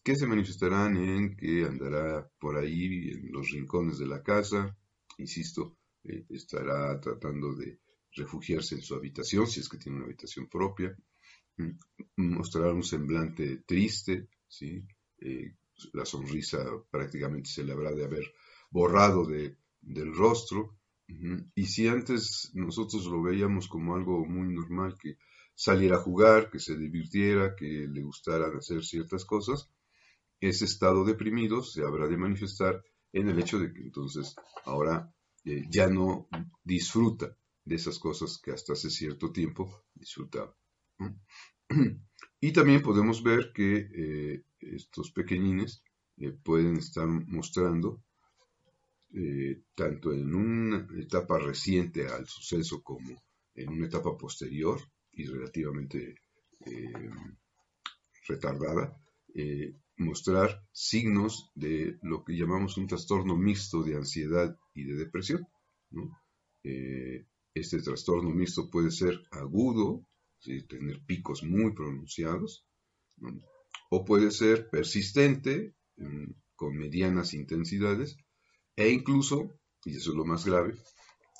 que 0.04 0.14
se 0.14 0.26
manifestarán 0.26 0.96
en 0.96 1.36
que 1.36 1.64
andará 1.64 2.30
por 2.38 2.56
ahí 2.56 3.10
en 3.10 3.32
los 3.32 3.50
rincones 3.50 3.98
de 3.98 4.06
la 4.06 4.22
casa, 4.22 4.76
insisto, 5.18 5.76
eh, 6.04 6.24
estará 6.30 7.00
tratando 7.00 7.54
de 7.54 7.80
refugiarse 8.12 8.76
en 8.76 8.82
su 8.82 8.94
habitación, 8.94 9.46
si 9.46 9.60
es 9.60 9.68
que 9.68 9.78
tiene 9.78 9.98
una 9.98 10.06
habitación 10.06 10.48
propia, 10.48 10.96
mm, 11.56 11.70
mostrar 12.16 12.72
un 12.72 12.84
semblante 12.84 13.64
triste, 13.66 14.28
¿sí? 14.46 14.86
Eh, 15.18 15.56
la 15.92 16.04
sonrisa 16.04 16.64
prácticamente 16.90 17.50
se 17.50 17.64
le 17.64 17.72
habrá 17.72 17.92
de 17.92 18.04
haber 18.04 18.32
borrado 18.70 19.24
de, 19.26 19.56
del 19.80 20.14
rostro. 20.14 20.76
Y 21.54 21.66
si 21.66 21.86
antes 21.86 22.50
nosotros 22.54 23.06
lo 23.06 23.22
veíamos 23.22 23.68
como 23.68 23.94
algo 23.94 24.24
muy 24.26 24.52
normal, 24.52 24.96
que 25.00 25.18
saliera 25.54 25.96
a 25.96 26.02
jugar, 26.02 26.50
que 26.50 26.58
se 26.58 26.76
divirtiera, 26.76 27.54
que 27.54 27.86
le 27.88 28.02
gustara 28.02 28.48
hacer 28.58 28.84
ciertas 28.84 29.24
cosas, 29.24 29.70
ese 30.40 30.64
estado 30.64 31.04
deprimido 31.04 31.62
se 31.62 31.82
habrá 31.82 32.08
de 32.08 32.16
manifestar 32.16 32.84
en 33.12 33.28
el 33.28 33.38
hecho 33.38 33.58
de 33.58 33.72
que 33.72 33.80
entonces 33.80 34.34
ahora 34.64 35.14
eh, 35.44 35.62
ya 35.70 35.88
no 35.88 36.28
disfruta 36.62 37.36
de 37.64 37.76
esas 37.76 37.98
cosas 37.98 38.38
que 38.42 38.52
hasta 38.52 38.74
hace 38.74 38.90
cierto 38.90 39.32
tiempo 39.32 39.84
disfrutaba. 39.94 40.56
Y 42.38 42.52
también 42.52 42.82
podemos 42.82 43.22
ver 43.22 43.50
que 43.52 43.88
eh, 43.92 44.44
estos 44.60 45.10
pequeñines 45.10 45.82
eh, 46.18 46.32
pueden 46.32 46.76
estar 46.76 47.06
mostrando, 47.06 48.02
eh, 49.12 49.62
tanto 49.74 50.12
en 50.12 50.34
una 50.34 50.86
etapa 50.98 51.38
reciente 51.38 52.06
al 52.06 52.26
suceso 52.26 52.82
como 52.82 53.22
en 53.54 53.68
una 53.70 53.86
etapa 53.86 54.16
posterior 54.16 54.80
y 55.12 55.24
relativamente 55.26 56.16
retardada, 58.26 59.00
mostrar 59.98 60.66
signos 60.72 61.50
de 61.54 61.98
lo 62.02 62.24
que 62.24 62.36
llamamos 62.36 62.76
un 62.76 62.86
trastorno 62.86 63.36
mixto 63.36 63.82
de 63.82 63.94
ansiedad 63.94 64.58
y 64.74 64.84
de 64.84 64.94
depresión. 64.94 65.46
Este 67.54 67.80
trastorno 67.80 68.30
mixto 68.30 68.68
puede 68.68 68.90
ser 68.90 69.22
agudo, 69.30 70.06
tener 70.68 71.00
picos 71.06 71.42
muy 71.42 71.72
pronunciados, 71.72 72.66
o 73.90 74.04
puede 74.04 74.30
ser 74.30 74.68
persistente, 74.68 75.74
mm, 75.96 76.32
con 76.54 76.76
medianas 76.76 77.34
intensidades, 77.34 78.16
e 78.76 78.90
incluso, 78.90 79.58
y 79.84 79.96
eso 79.96 80.10
es 80.10 80.16
lo 80.16 80.24
más 80.24 80.44
grave, 80.44 80.74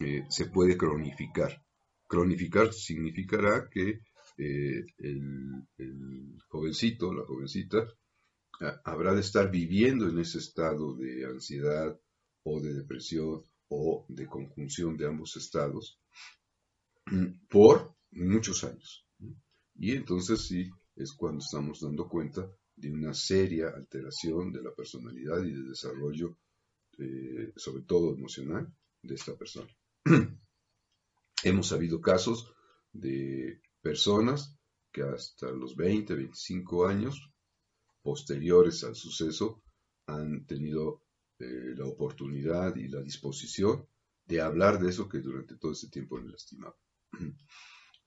eh, 0.01 0.25
se 0.31 0.46
puede 0.46 0.77
cronificar. 0.77 1.62
Cronificar 2.09 2.72
significará 2.72 3.68
que 3.70 4.01
eh, 4.38 4.85
el, 4.99 6.37
jovencito, 6.49 7.12
la 7.12 7.25
jovencita, 7.25 7.87
habrá 8.85 9.14
de 9.14 9.20
estar 9.20 9.51
viviendo 9.51 10.09
en 10.09 10.18
ese 10.18 10.38
estado 10.38 10.94
de 10.96 11.27
ansiedad 11.27 11.99
o 12.44 12.61
de 12.61 12.72
depresión 12.72 13.42
o 13.68 14.07
de 14.09 14.27
conjunción 14.27 14.96
de 14.96 15.07
ambos 15.07 15.37
estados 15.37 16.01
por 17.51 17.94
muchos 18.12 18.64
años. 18.64 19.07
Y 19.75 19.92
entonces 19.92 20.46
sí 20.46 20.70
es 20.94 21.12
cuando 21.12 21.44
estamos 21.44 21.81
dando 21.81 22.09
cuenta 22.09 22.51
de 22.77 22.90
una 22.90 23.12
seria 23.12 23.68
alteración 23.68 24.53
de 24.53 24.62
la 24.62 24.75
personalidad 24.75 25.42
y 25.44 25.53
del 25.53 25.68
desarrollo, 25.68 26.38
eh, 26.98 27.52
sobre 27.56 27.82
todo 27.82 28.14
emocional, 28.14 28.72
de 29.02 29.14
esta 29.14 29.37
persona. 29.37 29.70
Hemos 31.42 31.68
sabido 31.68 32.00
casos 32.00 32.52
de 32.92 33.61
personas 33.80 34.59
que 34.92 35.02
hasta 35.02 35.50
los 35.50 35.76
20, 35.76 36.14
25 36.14 36.87
años 36.87 37.30
posteriores 38.02 38.82
al 38.85 38.94
suceso 38.94 39.62
han 40.06 40.46
tenido 40.46 41.02
eh, 41.38 41.74
la 41.76 41.87
oportunidad 41.87 42.74
y 42.76 42.88
la 42.88 43.02
disposición 43.02 43.87
de 44.24 44.40
hablar 44.40 44.80
de 44.80 44.90
eso 44.90 45.09
que 45.09 45.20
durante 45.20 45.56
todo 45.56 45.72
ese 45.72 45.88
tiempo 45.88 46.18
les 46.18 46.30
lastimaba. 46.30 46.76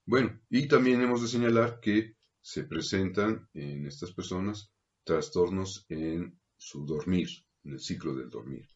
Bueno, 0.06 0.41
y 0.49 0.67
también 0.67 1.02
hemos 1.02 1.21
de 1.21 1.28
señalar 1.28 1.80
que 1.80 2.15
se 2.41 2.63
presentan 2.63 3.47
en 3.54 3.86
estas 3.86 4.12
personas 4.12 4.73
trastornos 5.04 5.86
en 5.88 6.39
su 6.58 6.84
dormir, 6.84 7.30
en 7.63 7.73
el 7.73 7.80
ciclo 7.80 8.15
del 8.15 8.32
dormir, 8.32 8.67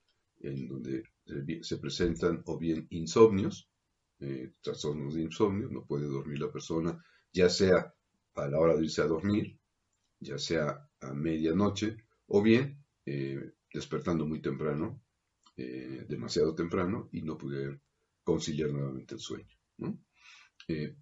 en 0.44 0.68
donde 0.68 1.04
se 1.62 1.78
presentan 1.78 2.44
o 2.46 2.58
bien 2.58 2.86
insomnios, 2.92 3.70
eh, 4.20 4.54
trastornos 4.62 5.16
de 5.16 5.22
insomnio, 5.22 5.70
no 5.70 5.86
puede 5.86 6.06
dormir 6.06 6.40
la 6.40 6.52
persona, 6.52 7.04
ya 7.32 7.50
sea 7.50 7.94
a 8.36 8.48
la 8.48 8.60
hora 8.60 8.76
de 8.76 8.84
irse 8.84 9.02
a 9.02 9.08
dormir, 9.08 9.58
ya 10.20 10.38
sea 10.38 10.90
a 11.02 11.14
medianoche, 11.14 11.98
o 12.28 12.42
bien 12.42 12.84
eh, 13.06 13.54
despertando 13.74 14.26
muy 14.26 14.42
temprano, 14.42 15.02
eh, 15.58 16.06
demasiado 16.08 16.54
temprano, 16.54 17.10
y 17.12 17.22
no 17.22 17.38
poder 17.38 17.82
conciliar 18.24 18.72
nuevamente 18.72 19.16
el 19.16 19.20
sueño. 19.20 19.58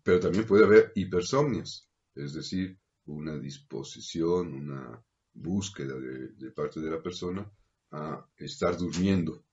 Pero 0.03 0.19
también 0.19 0.45
puede 0.45 0.65
haber 0.65 0.91
hipersomnias, 0.95 1.87
es 2.15 2.33
decir, 2.33 2.79
una 3.05 3.37
disposición, 3.37 4.53
una 4.53 5.03
búsqueda 5.33 5.95
de, 5.99 6.51
parte 6.51 6.79
de 6.79 6.89
la 6.89 7.01
persona 7.01 7.49
a 7.91 8.25
estar 8.37 8.77
durmiendo 8.77 9.43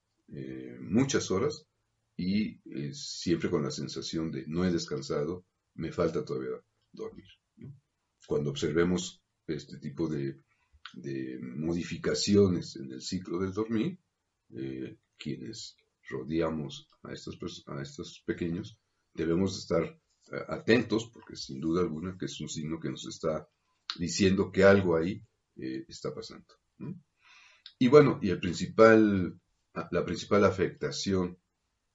muchas 0.80 1.30
horas 1.30 1.66
y 2.16 2.60
siempre 2.92 3.48
con 3.48 3.62
la 3.62 3.70
sensación 3.70 4.30
de 4.30 4.44
no 4.46 4.64
he 4.64 4.70
descansado, 4.70 5.46
me 5.74 5.92
falta 5.92 6.24
todavía 6.24 6.60
dormir. 6.92 7.26
Cuando 8.26 8.50
observemos 8.50 9.22
este 9.46 9.78
tipo 9.78 10.08
de, 10.08 10.40
modificaciones 11.40 12.76
en 12.76 12.92
el 12.92 13.00
ciclo 13.00 13.38
del 13.38 13.52
dormir, 13.52 13.98
eh, 14.50 14.98
quienes 15.16 15.76
rodeamos 16.08 16.88
a 17.02 17.12
estos, 17.12 17.38
a 17.66 17.82
estos 17.82 18.22
pequeños, 18.24 18.78
debemos 19.14 19.58
estar 19.58 19.82
eh, 19.84 20.44
atentos, 20.48 21.10
porque 21.12 21.36
sin 21.36 21.60
duda 21.60 21.82
alguna 21.82 22.16
que 22.18 22.26
es 22.26 22.40
un 22.40 22.48
signo 22.48 22.80
que 22.80 22.90
nos 22.90 23.06
está 23.06 23.48
diciendo 23.98 24.50
que 24.50 24.64
algo 24.64 24.96
ahí 24.96 25.22
eh, 25.56 25.84
está 25.88 26.14
pasando. 26.14 26.46
Y 27.80 27.86
bueno, 27.88 28.18
y 28.20 28.30
el 28.30 28.40
principal, 28.40 29.38
la 29.90 30.04
principal 30.04 30.44
afectación 30.44 31.38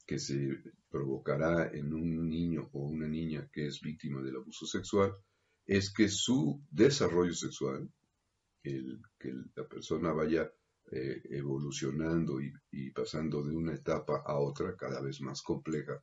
que 0.06 0.18
se 0.18 0.62
provocará 0.90 1.70
en 1.74 1.94
un 1.94 2.30
niño 2.30 2.70
o 2.72 2.86
una 2.86 3.08
niña 3.08 3.50
que 3.52 3.68
es 3.68 3.82
víctima 3.82 4.22
del 4.22 4.38
abuso 4.38 4.66
sexual 4.66 5.14
es 5.66 5.92
que 5.92 6.08
su 6.08 6.62
desarrollo 6.70 7.34
sexual, 7.34 7.90
el, 8.64 9.02
que 9.20 9.34
la 9.56 9.68
persona 9.68 10.14
vaya 10.14 10.50
eh, 10.92 11.22
evolucionando 11.32 12.40
y, 12.40 12.92
pasando 12.92 13.44
de 13.44 13.56
una 13.56 13.74
etapa 13.74 14.24
a 14.26 14.38
otra 14.38 14.78
cada 14.78 15.02
vez 15.02 15.20
más 15.22 15.42
compleja 15.42 16.02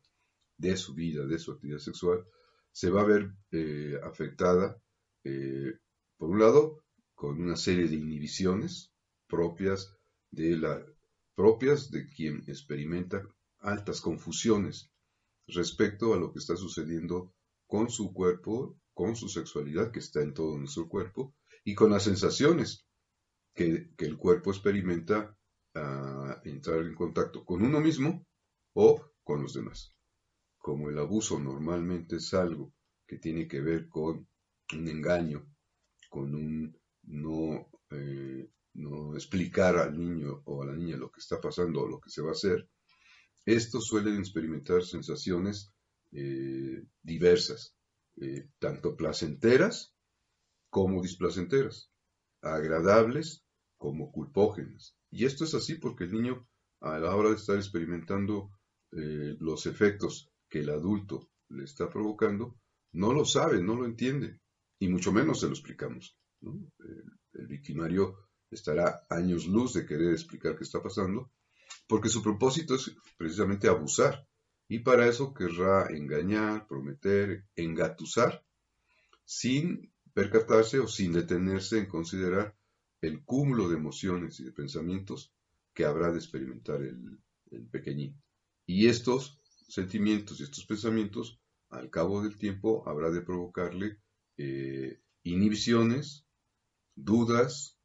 de 0.58 0.76
su 0.76 0.94
vida, 0.94 1.24
de 1.24 1.38
su 1.38 1.52
actividad 1.52 1.78
sexual, 1.78 2.26
se 2.70 2.90
va 2.90 3.00
a 3.00 3.04
ver 3.04 3.32
eh, 3.50 3.98
afectada, 4.02 4.76
eh, 5.24 5.72
por 6.18 6.30
un 6.30 6.38
lado, 6.38 6.84
con 7.14 7.40
una 7.40 7.56
serie 7.56 7.88
de 7.88 7.96
inhibiciones 7.96 8.90
propias 9.30 9.96
de, 10.30 10.56
la, 10.56 10.84
propias 11.34 11.90
de 11.90 12.06
quien 12.06 12.44
experimenta 12.46 13.22
altas 13.60 14.00
confusiones 14.00 14.90
respecto 15.46 16.12
a 16.12 16.18
lo 16.18 16.32
que 16.32 16.40
está 16.40 16.56
sucediendo 16.56 17.32
con 17.66 17.88
su 17.88 18.12
cuerpo, 18.12 18.78
con 18.92 19.16
su 19.16 19.28
sexualidad 19.28 19.92
que 19.92 20.00
está 20.00 20.20
en 20.20 20.34
todo 20.34 20.58
nuestro 20.58 20.88
cuerpo 20.88 21.34
y 21.64 21.74
con 21.74 21.90
las 21.90 22.04
sensaciones 22.04 22.86
que, 23.54 23.90
el 23.98 24.16
cuerpo 24.16 24.50
experimenta 24.50 25.36
a 25.74 26.40
entrar 26.44 26.80
en 26.80 26.94
contacto 26.94 27.44
con 27.44 27.62
uno 27.62 27.80
mismo 27.80 28.26
o 28.74 29.00
con 29.22 29.42
los 29.42 29.54
demás. 29.54 29.94
Como 30.58 30.88
el 30.88 30.98
abuso 30.98 31.38
normalmente 31.38 32.16
es 32.16 32.34
algo 32.34 32.72
que 33.06 33.18
tiene 33.18 33.46
que 33.46 33.60
ver 33.60 33.88
con 33.88 34.28
un 34.72 34.88
engaño, 34.88 35.46
con 36.08 36.34
un 36.34 36.76
no, 37.02 37.68
eh, 37.90 38.50
no 38.74 39.14
explicar 39.14 39.76
al 39.76 39.98
niño 39.98 40.42
o 40.44 40.62
a 40.62 40.66
la 40.66 40.76
niña 40.76 40.96
lo 40.96 41.10
que 41.10 41.20
está 41.20 41.40
pasando 41.40 41.82
o 41.82 41.88
lo 41.88 42.00
que 42.00 42.10
se 42.10 42.22
va 42.22 42.28
a 42.30 42.32
hacer, 42.32 42.68
estos 43.44 43.86
suelen 43.86 44.18
experimentar 44.18 44.82
sensaciones 44.82 45.72
eh, 46.12 46.84
diversas, 47.02 47.74
eh, 48.20 48.48
tanto 48.58 48.96
placenteras 48.96 49.94
como 50.68 51.02
displacenteras, 51.02 51.90
agradables 52.42 53.44
como 53.76 54.12
culpógenas. 54.12 54.96
Y 55.10 55.24
esto 55.24 55.44
es 55.44 55.54
así 55.54 55.76
porque 55.76 56.04
el 56.04 56.12
niño, 56.12 56.46
a 56.80 56.98
la 56.98 57.14
hora 57.14 57.30
de 57.30 57.36
estar 57.36 57.56
experimentando 57.56 58.50
eh, 58.92 59.36
los 59.40 59.66
efectos 59.66 60.30
que 60.48 60.60
el 60.60 60.70
adulto 60.70 61.30
le 61.48 61.64
está 61.64 61.88
provocando, 61.88 62.56
no 62.92 63.12
lo 63.12 63.24
sabe, 63.24 63.62
no 63.62 63.74
lo 63.74 63.84
entiende, 63.84 64.40
y 64.78 64.88
mucho 64.88 65.12
menos 65.12 65.40
se 65.40 65.46
lo 65.46 65.52
explicamos. 65.52 66.16
el 67.32 67.46
victimario 67.46 68.29
estará 68.50 69.02
años 69.08 69.46
luz 69.46 69.74
de 69.74 69.86
querer 69.86 70.12
explicar 70.12 70.56
qué 70.56 70.64
está 70.64 70.82
pasando, 70.82 71.30
porque 71.86 72.08
su 72.08 72.22
propósito 72.22 72.74
es 72.74 72.92
precisamente 73.16 73.68
abusar, 73.68 74.26
y 74.68 74.80
para 74.80 75.08
eso 75.08 75.34
querrá 75.34 75.88
engañar, 75.90 76.66
prometer, 76.66 77.44
engatusar, 77.56 78.44
sin 79.24 79.92
percatarse 80.14 80.78
o 80.78 80.86
sin 80.86 81.12
detenerse 81.12 81.78
en 81.78 81.86
considerar 81.86 82.56
el 83.00 83.24
cúmulo 83.24 83.68
de 83.68 83.76
emociones 83.76 84.38
y 84.40 84.44
de 84.44 84.52
pensamientos 84.52 85.32
que 85.74 85.84
habrá 85.84 86.10
de 86.10 86.18
experimentar 86.18 86.82
el, 86.82 87.18
pequeñín. 87.70 88.20
Y 88.66 88.86
estos 88.86 89.40
sentimientos 89.68 90.38
y 90.38 90.44
estos 90.44 90.66
pensamientos, 90.66 91.40
al 91.68 91.90
cabo 91.90 92.22
del 92.22 92.36
tiempo, 92.36 92.88
habrá 92.88 93.10
de 93.10 93.22
provocarle 93.22 93.98
eh, 94.36 95.00
inhibiciones, 95.24 96.26
dudas, 96.94 97.79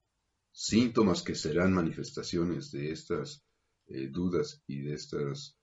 síntomas 0.55 1.21
que 1.21 1.35
serán 1.35 1.73
manifestaciones 1.73 2.71
de 2.71 2.91
estas 2.91 3.43
eh, 3.87 4.07
dudas 4.07 4.63
y 4.65 4.83
de, 4.83 4.93
estas, 4.93 5.59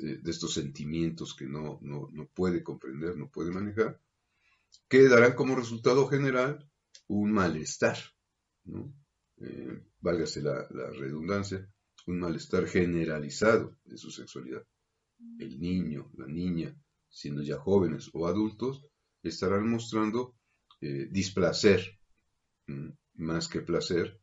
eh, 0.00 0.20
de 0.22 0.30
estos 0.30 0.54
sentimientos 0.54 1.34
que 1.34 1.46
no, 1.46 1.80
no, 1.82 2.08
puede 2.32 2.62
comprender, 2.62 3.16
no 3.16 3.28
puede 3.28 3.50
manejar, 3.50 4.00
que 4.88 5.08
darán 5.08 5.34
como 5.34 5.56
resultado 5.56 6.06
general 6.06 6.70
un 7.08 7.32
malestar, 7.32 7.98
¿no? 8.64 8.94
Eh, 9.38 9.82
válgase 9.98 10.40
la, 10.40 10.68
redundancia, 10.68 11.68
un 12.06 12.20
malestar 12.20 12.68
generalizado 12.68 13.76
de 13.84 13.98
su 13.98 14.12
sexualidad. 14.12 14.64
El 15.40 15.58
niño, 15.60 16.12
la 16.16 16.28
niña, 16.28 16.76
siendo 17.08 17.42
ya 17.42 17.58
jóvenes 17.58 18.08
o 18.12 18.28
adultos, 18.28 18.86
estarán 19.20 19.68
mostrando 19.68 20.36
displacer 20.80 22.00
más 23.22 23.48
que 23.48 23.60
placer 23.60 24.20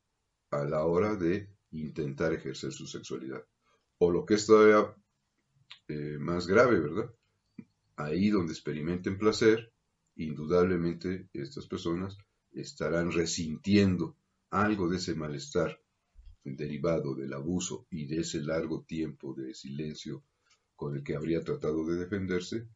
a 0.51 0.63
la 0.63 0.85
hora 0.85 1.15
de 1.15 1.49
intentar 1.71 2.33
ejercer 2.33 2.71
su 2.71 2.87
sexualidad. 2.87 3.43
O 3.97 4.11
lo 4.11 4.25
que 4.25 4.35
es 4.35 4.45
todavía 4.45 4.95
eh, 5.87 6.17
más 6.19 6.47
grave, 6.47 6.79
¿verdad? 6.79 7.13
Ahí 7.95 8.29
donde 8.29 8.53
experimenten 8.53 9.17
placer, 9.17 9.73
indudablemente 10.15 11.29
estas 11.33 11.67
personas 11.67 12.17
estarán 12.51 13.11
resintiendo 13.11 14.15
algo 14.49 14.89
de 14.89 14.97
ese 14.97 15.15
malestar 15.15 15.81
derivado 16.43 17.13
del 17.15 17.33
abuso 17.33 17.85
y 17.89 18.05
de 18.05 18.21
ese 18.21 18.41
largo 18.41 18.83
tiempo 18.83 19.33
de 19.33 19.53
silencio 19.53 20.23
con 20.75 20.95
el 20.95 21.03
que 21.03 21.15
habría 21.15 21.43
tratado 21.43 21.85
de 21.85 21.97
defenderse, 21.97 22.67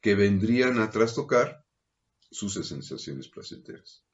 que 0.00 0.14
vendrían 0.16 0.78
a 0.80 0.90
trastocar 0.90 1.64
sus 2.30 2.54
sensaciones 2.54 3.28
placenteras. 3.28 4.04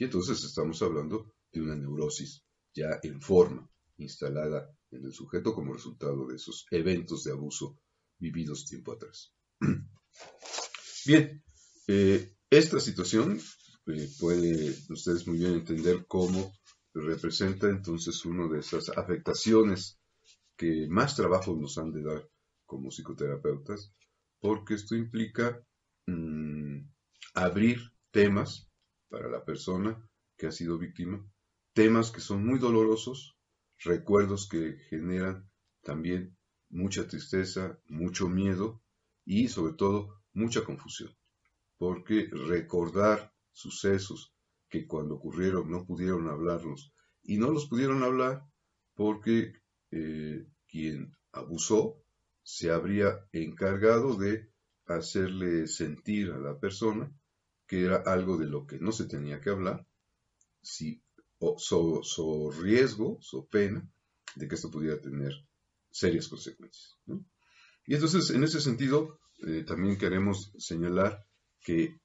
Y 0.00 0.04
entonces 0.04 0.42
estamos 0.42 0.80
hablando 0.80 1.34
de 1.52 1.60
una 1.60 1.76
neurosis 1.76 2.42
ya 2.74 2.98
en 3.02 3.20
forma, 3.20 3.70
instalada 3.98 4.74
en 4.90 5.04
el 5.04 5.12
sujeto 5.12 5.54
como 5.54 5.74
resultado 5.74 6.26
de 6.26 6.36
esos 6.36 6.64
eventos 6.70 7.24
de 7.24 7.32
abuso 7.32 7.78
vividos 8.18 8.64
tiempo 8.64 8.92
atrás. 8.92 9.34
Bien, 11.06 11.44
eh, 11.86 12.32
esta 12.48 12.80
situación 12.80 13.38
eh, 13.88 14.08
puede 14.18 14.74
ustedes 14.88 15.26
muy 15.26 15.36
bien 15.36 15.52
entender 15.52 16.06
cómo 16.06 16.50
representa 16.94 17.68
entonces 17.68 18.24
una 18.24 18.48
de 18.48 18.60
esas 18.60 18.88
afectaciones 18.88 20.00
que 20.56 20.86
más 20.88 21.14
trabajo 21.14 21.54
nos 21.54 21.76
han 21.76 21.92
de 21.92 22.02
dar 22.02 22.26
como 22.64 22.90
psicoterapeutas, 22.90 23.92
porque 24.40 24.74
esto 24.74 24.94
implica 24.96 25.62
mm, 26.06 26.88
abrir 27.34 27.80
temas 28.10 28.69
para 29.10 29.28
la 29.28 29.44
persona 29.44 30.00
que 30.36 30.46
ha 30.46 30.52
sido 30.52 30.78
víctima. 30.78 31.22
Temas 31.74 32.10
que 32.10 32.20
son 32.20 32.46
muy 32.46 32.58
dolorosos, 32.58 33.36
recuerdos 33.78 34.48
que 34.48 34.78
generan 34.88 35.50
también 35.82 36.36
mucha 36.70 37.06
tristeza, 37.06 37.78
mucho 37.86 38.28
miedo 38.28 38.82
y 39.24 39.48
sobre 39.48 39.74
todo 39.74 40.22
mucha 40.32 40.64
confusión, 40.64 41.14
porque 41.76 42.28
recordar 42.30 43.32
sucesos 43.52 44.32
que 44.68 44.86
cuando 44.86 45.16
ocurrieron 45.16 45.70
no 45.70 45.84
pudieron 45.84 46.28
hablarlos 46.28 46.92
y 47.22 47.38
no 47.38 47.50
los 47.50 47.66
pudieron 47.66 48.02
hablar 48.02 48.42
porque 48.94 49.52
eh, 49.90 50.46
quien 50.68 51.12
abusó 51.32 52.02
se 52.42 52.70
habría 52.70 53.26
encargado 53.32 54.16
de 54.16 54.50
hacerle 54.86 55.66
sentir 55.66 56.30
a 56.30 56.38
la 56.38 56.58
persona 56.58 57.12
que 57.70 57.84
era 57.84 57.98
algo 57.98 58.36
de 58.36 58.48
lo 58.48 58.66
que 58.66 58.80
no 58.80 58.90
se 58.90 59.04
tenía 59.04 59.40
que 59.40 59.50
hablar, 59.50 59.86
si 60.60 61.00
o 61.38 61.56
so, 61.56 62.50
riesgo, 62.50 63.18
so 63.20 63.46
pena 63.46 63.88
de 64.34 64.48
que 64.48 64.56
esto 64.56 64.72
pudiera 64.72 65.00
tener 65.00 65.32
serias 65.88 66.26
consecuencias. 66.26 66.98
Y 67.86 67.94
entonces, 67.94 68.30
en 68.30 68.42
ese 68.42 68.60
sentido, 68.60 69.20
eh, 69.46 69.62
también 69.64 69.96
queremos 69.96 70.52
señalar 70.58 71.24
que 71.60 72.00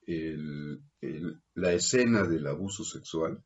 la 1.56 1.74
escena 1.74 2.28
del 2.28 2.46
abuso 2.46 2.84
sexual 2.84 3.44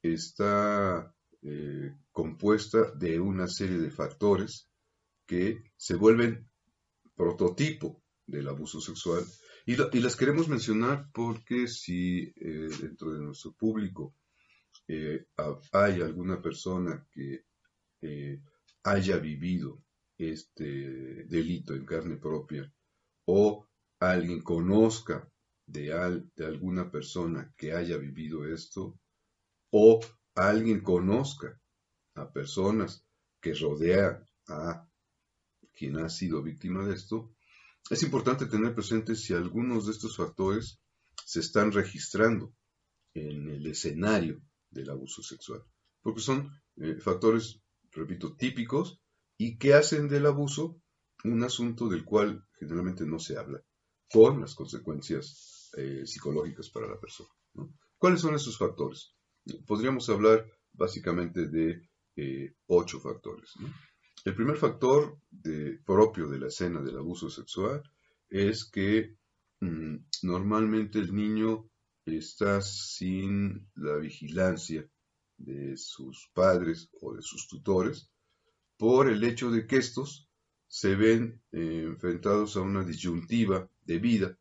está 0.00 1.14
eh, 1.42 1.94
compuesta 2.10 2.90
de 2.92 3.20
una 3.20 3.48
serie 3.48 3.76
de 3.76 3.90
factores 3.90 4.66
que 5.26 5.62
se 5.76 5.96
vuelven 5.96 6.48
prototipo 7.14 8.02
del 8.26 8.48
abuso 8.48 8.80
sexual 8.80 9.26
y, 9.66 9.76
las 9.76 10.16
queremos 10.16 10.48
mencionar 10.48 11.08
porque 11.12 11.66
si 11.68 12.32
eh, 12.36 12.68
dentro 12.80 13.12
de 13.12 13.20
nuestro 13.20 13.52
público 13.52 14.14
eh, 14.86 15.26
hay 15.72 16.02
alguna 16.02 16.42
persona 16.42 17.06
que 17.10 17.44
eh, 18.02 18.40
haya 18.82 19.16
vivido 19.16 19.82
este 20.18 21.24
delito 21.24 21.74
en 21.74 21.86
carne 21.86 22.16
propia 22.16 22.70
o 23.26 23.66
alguien 24.00 24.42
conozca 24.42 25.26
de, 25.66 26.22
de 26.36 26.46
alguna 26.46 26.90
persona 26.90 27.52
que 27.56 27.72
haya 27.72 27.96
vivido 27.96 28.46
esto 28.46 28.98
o 29.70 30.00
alguien 30.34 30.80
conozca 30.80 31.58
a 32.16 32.30
personas 32.30 33.04
que 33.40 33.54
rodean 33.54 34.24
a 34.48 34.86
quien 35.72 35.98
ha 35.98 36.08
sido 36.08 36.42
víctima 36.42 36.84
de 36.84 36.94
esto, 36.94 37.33
es 37.90 38.02
importante 38.02 38.46
tener 38.46 38.74
presente 38.74 39.14
si 39.14 39.34
algunos 39.34 39.86
de 39.86 39.92
estos 39.92 40.16
factores 40.16 40.80
se 41.24 41.40
están 41.40 41.72
registrando 41.72 42.54
en 43.14 43.48
el 43.48 43.66
escenario 43.66 44.42
del 44.70 44.90
abuso 44.90 45.22
sexual, 45.22 45.62
porque 46.02 46.20
son 46.20 46.50
eh, 46.76 46.96
factores, 47.00 47.60
repito, 47.90 48.34
típicos 48.36 49.00
y 49.36 49.58
que 49.58 49.74
hacen 49.74 50.08
del 50.08 50.26
abuso 50.26 50.80
un 51.24 51.42
asunto 51.42 51.88
del 51.88 52.04
cual 52.04 52.46
generalmente 52.58 53.04
no 53.06 53.18
se 53.18 53.38
habla, 53.38 53.62
con 54.10 54.40
las 54.40 54.54
consecuencias 54.54 55.70
eh, 55.76 56.06
psicológicas 56.06 56.70
para 56.70 56.88
la 56.88 56.98
persona. 56.98 57.30
¿Cuáles 57.98 58.20
son 58.20 58.34
esos 58.34 58.58
factores? 58.58 59.14
Podríamos 59.66 60.08
hablar 60.08 60.44
básicamente 60.72 61.48
de 61.48 61.88
eh, 62.16 62.54
ocho 62.66 63.00
factores. 63.00 63.52
El 64.24 64.34
primer 64.34 64.56
factor 64.56 65.18
propio 65.84 66.28
de 66.28 66.38
la 66.38 66.46
escena 66.46 66.80
del 66.80 66.96
abuso 66.96 67.28
sexual 67.28 67.82
es 68.30 68.64
que 68.64 69.16
mm, 69.60 69.96
normalmente 70.22 70.98
el 70.98 71.14
niño 71.14 71.68
está 72.06 72.62
sin 72.62 73.68
la 73.74 73.96
vigilancia 73.96 74.88
de 75.36 75.76
sus 75.76 76.30
padres 76.32 76.88
o 77.00 77.14
de 77.14 77.20
sus 77.20 77.48
tutores 77.48 78.10
por 78.78 79.08
el 79.08 79.22
hecho 79.24 79.50
de 79.50 79.66
que 79.66 79.76
estos 79.76 80.28
se 80.66 80.94
ven 80.94 81.42
eh, 81.52 81.84
enfrentados 81.86 82.56
a 82.56 82.62
una 82.62 82.82
disyuntiva 82.82 83.68
de 83.84 83.98
vida 83.98 84.38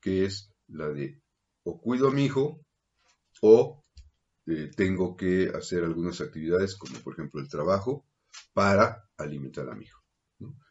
que 0.00 0.24
es 0.26 0.52
la 0.68 0.88
de 0.88 1.20
o 1.64 1.80
cuido 1.80 2.08
a 2.08 2.12
mi 2.12 2.26
hijo 2.26 2.60
o 3.42 3.84
eh, 4.46 4.70
tengo 4.76 5.16
que 5.16 5.50
hacer 5.54 5.84
algunas 5.84 6.20
actividades 6.20 6.76
como 6.76 6.98
por 7.00 7.14
ejemplo 7.14 7.40
el 7.40 7.48
trabajo 7.48 8.04
para 8.52 9.08
alimentar 9.16 9.68
a 9.68 9.74
mi 9.74 9.84
hijo. 9.84 10.02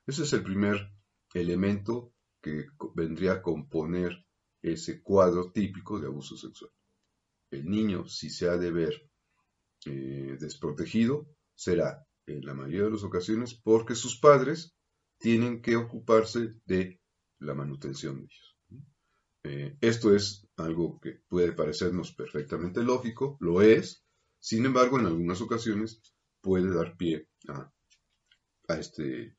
Ese 0.05 0.23
es 0.23 0.33
el 0.33 0.43
primer 0.43 0.91
elemento 1.33 2.13
que 2.41 2.65
vendría 2.95 3.33
a 3.33 3.41
componer 3.41 4.25
ese 4.61 5.01
cuadro 5.01 5.51
típico 5.51 5.99
de 5.99 6.07
abuso 6.07 6.37
sexual. 6.37 6.71
El 7.51 7.65
niño, 7.65 8.07
si 8.07 8.29
se 8.29 8.49
ha 8.49 8.57
de 8.57 8.71
ver 8.71 9.09
eh, 9.85 10.37
desprotegido, 10.39 11.27
será 11.55 12.05
en 12.25 12.45
la 12.45 12.53
mayoría 12.53 12.83
de 12.83 12.91
las 12.91 13.03
ocasiones 13.03 13.53
porque 13.53 13.95
sus 13.95 14.19
padres 14.19 14.75
tienen 15.19 15.61
que 15.61 15.75
ocuparse 15.75 16.55
de 16.65 16.99
la 17.39 17.53
manutención 17.53 18.17
de 18.17 18.23
ellos. 18.25 18.57
Eh, 19.43 19.77
esto 19.81 20.13
es 20.13 20.47
algo 20.57 20.99
que 20.99 21.21
puede 21.29 21.53
parecernos 21.53 22.13
perfectamente 22.13 22.83
lógico, 22.83 23.37
lo 23.39 23.61
es, 23.61 24.03
sin 24.39 24.65
embargo, 24.65 24.99
en 24.99 25.05
algunas 25.05 25.41
ocasiones 25.41 26.01
puede 26.41 26.73
dar 26.73 26.95
pie 26.97 27.27
a, 27.47 27.71
este 28.75 29.35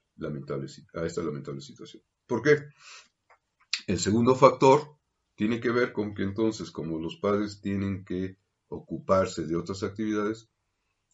a 0.95 1.05
esta 1.05 1.23
lamentable 1.23 1.61
situación. 1.61 2.03
¿Por 2.27 2.43
qué? 2.43 2.59
El 3.87 3.99
segundo 3.99 4.35
factor 4.35 4.99
tiene 5.35 5.61
que 5.61 5.71
ver 5.71 5.93
con 5.93 6.15
que 6.15 6.23
entonces, 6.25 6.71
como 6.71 6.99
los 6.99 7.17
padres 7.17 7.61
tienen 7.61 8.05
que 8.05 8.37
ocuparse 8.69 9.47
de 9.47 9.57
otras 9.57 9.83
actividades, 9.83 10.51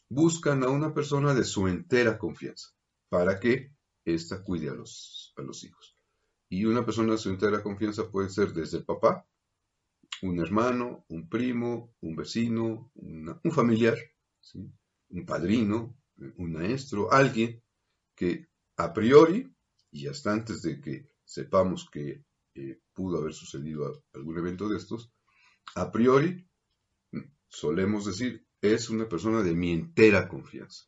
buscan 0.08 0.64
a 0.64 0.68
una 0.68 0.94
persona 0.94 1.34
de 1.34 1.44
su 1.44 1.68
entera 1.68 2.18
confianza 2.18 2.70
para 3.08 3.38
que 3.38 3.72
ésta 4.04 4.42
cuide 4.42 4.70
a 4.70 4.74
los, 4.74 5.32
a 5.36 5.42
los 5.42 5.62
hijos. 5.64 5.96
Y 6.48 6.64
una 6.64 6.84
persona 6.84 7.12
de 7.12 7.18
su 7.18 7.30
entera 7.30 7.62
confianza 7.62 8.10
puede 8.10 8.30
ser 8.30 8.52
desde 8.52 8.78
el 8.78 8.84
papá, 8.84 9.26
un 10.22 10.40
hermano, 10.40 11.04
un 11.08 11.28
primo, 11.28 11.94
un 12.00 12.16
vecino, 12.16 12.90
un 12.94 13.52
familiar, 13.52 13.96
un 15.14 15.24
padrino, 15.24 15.96
un 16.36 16.52
maestro, 16.52 17.12
alguien 17.12 17.62
que 18.14 18.48
a 18.76 18.92
priori, 18.92 19.52
y 19.90 20.08
hasta 20.08 20.32
antes 20.32 20.62
de 20.62 20.80
que 20.80 21.08
sepamos 21.24 21.88
que 21.90 22.24
eh, 22.54 22.80
pudo 22.92 23.18
haber 23.18 23.32
sucedido 23.32 24.04
algún 24.12 24.38
evento 24.38 24.68
de 24.68 24.76
estos, 24.76 25.12
a 25.76 25.90
priori 25.90 26.46
solemos 27.48 28.04
decir 28.04 28.46
es 28.60 28.90
una 28.90 29.08
persona 29.08 29.42
de 29.42 29.54
mi 29.54 29.72
entera 29.72 30.28
confianza. 30.28 30.84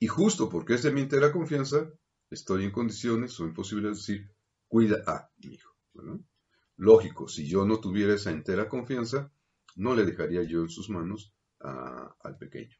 Y 0.00 0.08
justo 0.08 0.48
porque 0.48 0.74
es 0.74 0.82
de 0.82 0.92
mi 0.92 1.02
entera 1.02 1.32
confianza, 1.32 1.88
estoy 2.30 2.64
en 2.64 2.72
condiciones 2.72 3.38
o 3.38 3.44
en 3.44 3.54
de 3.54 3.88
decir, 3.90 4.30
cuida 4.66 5.02
a 5.06 5.30
mi 5.38 5.54
hijo. 5.54 5.72
Lógico, 6.76 7.28
si 7.28 7.46
yo 7.48 7.64
no 7.64 7.78
tuviera 7.78 8.14
esa 8.14 8.30
entera 8.30 8.68
confianza, 8.68 9.32
no 9.76 9.94
le 9.94 10.04
dejaría 10.04 10.42
yo 10.42 10.62
en 10.62 10.68
sus 10.68 10.90
manos 10.90 11.32
al 11.60 12.36
pequeño. 12.38 12.76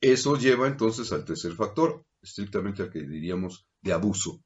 Eso 0.00 0.36
lleva 0.36 0.68
entonces 0.68 1.12
al 1.12 1.24
tercer 1.24 1.52
factor, 1.54 2.04
estrictamente 2.22 2.82
al 2.82 2.90
que 2.90 3.00
diríamos 3.00 3.66
de 3.80 3.92
abuso. 3.92 4.42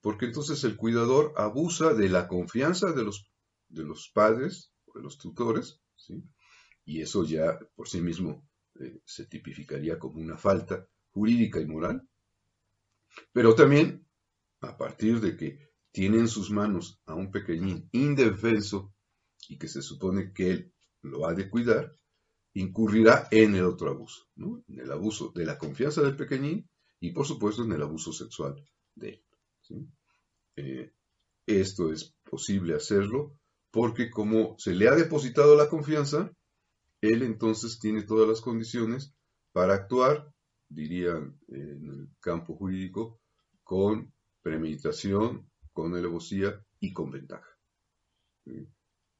Porque 0.00 0.26
entonces 0.26 0.64
el 0.64 0.76
cuidador 0.76 1.32
abusa 1.36 1.94
de 1.94 2.08
la 2.08 2.26
confianza 2.26 2.92
de 2.92 3.04
los, 3.04 3.30
de 3.68 3.84
los 3.84 4.10
padres 4.12 4.72
o 4.86 4.98
de 4.98 5.02
los 5.04 5.18
tutores, 5.18 5.80
y 6.84 7.00
eso 7.00 7.24
ya 7.24 7.58
por 7.74 7.88
sí 7.88 8.00
mismo 8.00 8.48
eh, 8.80 9.00
se 9.04 9.26
tipificaría 9.26 9.98
como 9.98 10.20
una 10.20 10.36
falta 10.36 10.86
jurídica 11.10 11.60
y 11.60 11.66
moral. 11.66 12.08
Pero 13.32 13.54
también, 13.54 14.06
a 14.60 14.76
partir 14.76 15.20
de 15.20 15.36
que 15.36 15.72
tiene 15.92 16.18
en 16.18 16.28
sus 16.28 16.50
manos 16.50 17.00
a 17.06 17.14
un 17.14 17.30
pequeñín 17.30 17.88
indefenso 17.92 18.94
y 19.48 19.58
que 19.58 19.68
se 19.68 19.82
supone 19.82 20.32
que 20.32 20.50
él 20.50 20.74
lo 21.02 21.26
ha 21.26 21.34
de 21.34 21.50
cuidar, 21.50 21.94
incurrirá 22.54 23.28
en 23.30 23.54
el 23.54 23.64
otro 23.64 23.90
abuso, 23.90 24.26
en 24.36 24.80
el 24.80 24.90
abuso 24.92 25.32
de 25.34 25.44
la 25.44 25.58
confianza 25.58 26.02
del 26.02 26.16
pequeñín 26.16 26.68
y 27.00 27.12
por 27.12 27.26
supuesto 27.26 27.64
en 27.64 27.72
el 27.72 27.82
abuso 27.82 28.12
sexual 28.12 28.62
de 28.94 29.08
él. 29.08 29.88
Eh, 30.56 30.92
esto 31.46 31.92
es 31.92 32.14
posible 32.22 32.74
hacerlo 32.74 33.34
porque 33.70 34.10
como 34.10 34.54
se 34.58 34.74
le 34.74 34.88
ha 34.88 34.94
depositado 34.94 35.56
la 35.56 35.68
confianza, 35.68 36.30
él 37.00 37.22
entonces 37.22 37.78
tiene 37.80 38.02
todas 38.02 38.28
las 38.28 38.40
condiciones 38.40 39.14
para 39.52 39.74
actuar, 39.74 40.30
dirían 40.68 41.38
en 41.48 41.88
el 41.88 42.08
campo 42.20 42.54
jurídico, 42.54 43.20
con 43.64 44.12
premeditación, 44.42 45.50
con 45.72 45.94
alevosía 45.94 46.64
y 46.80 46.92
con 46.92 47.10
ventaja, 47.10 47.48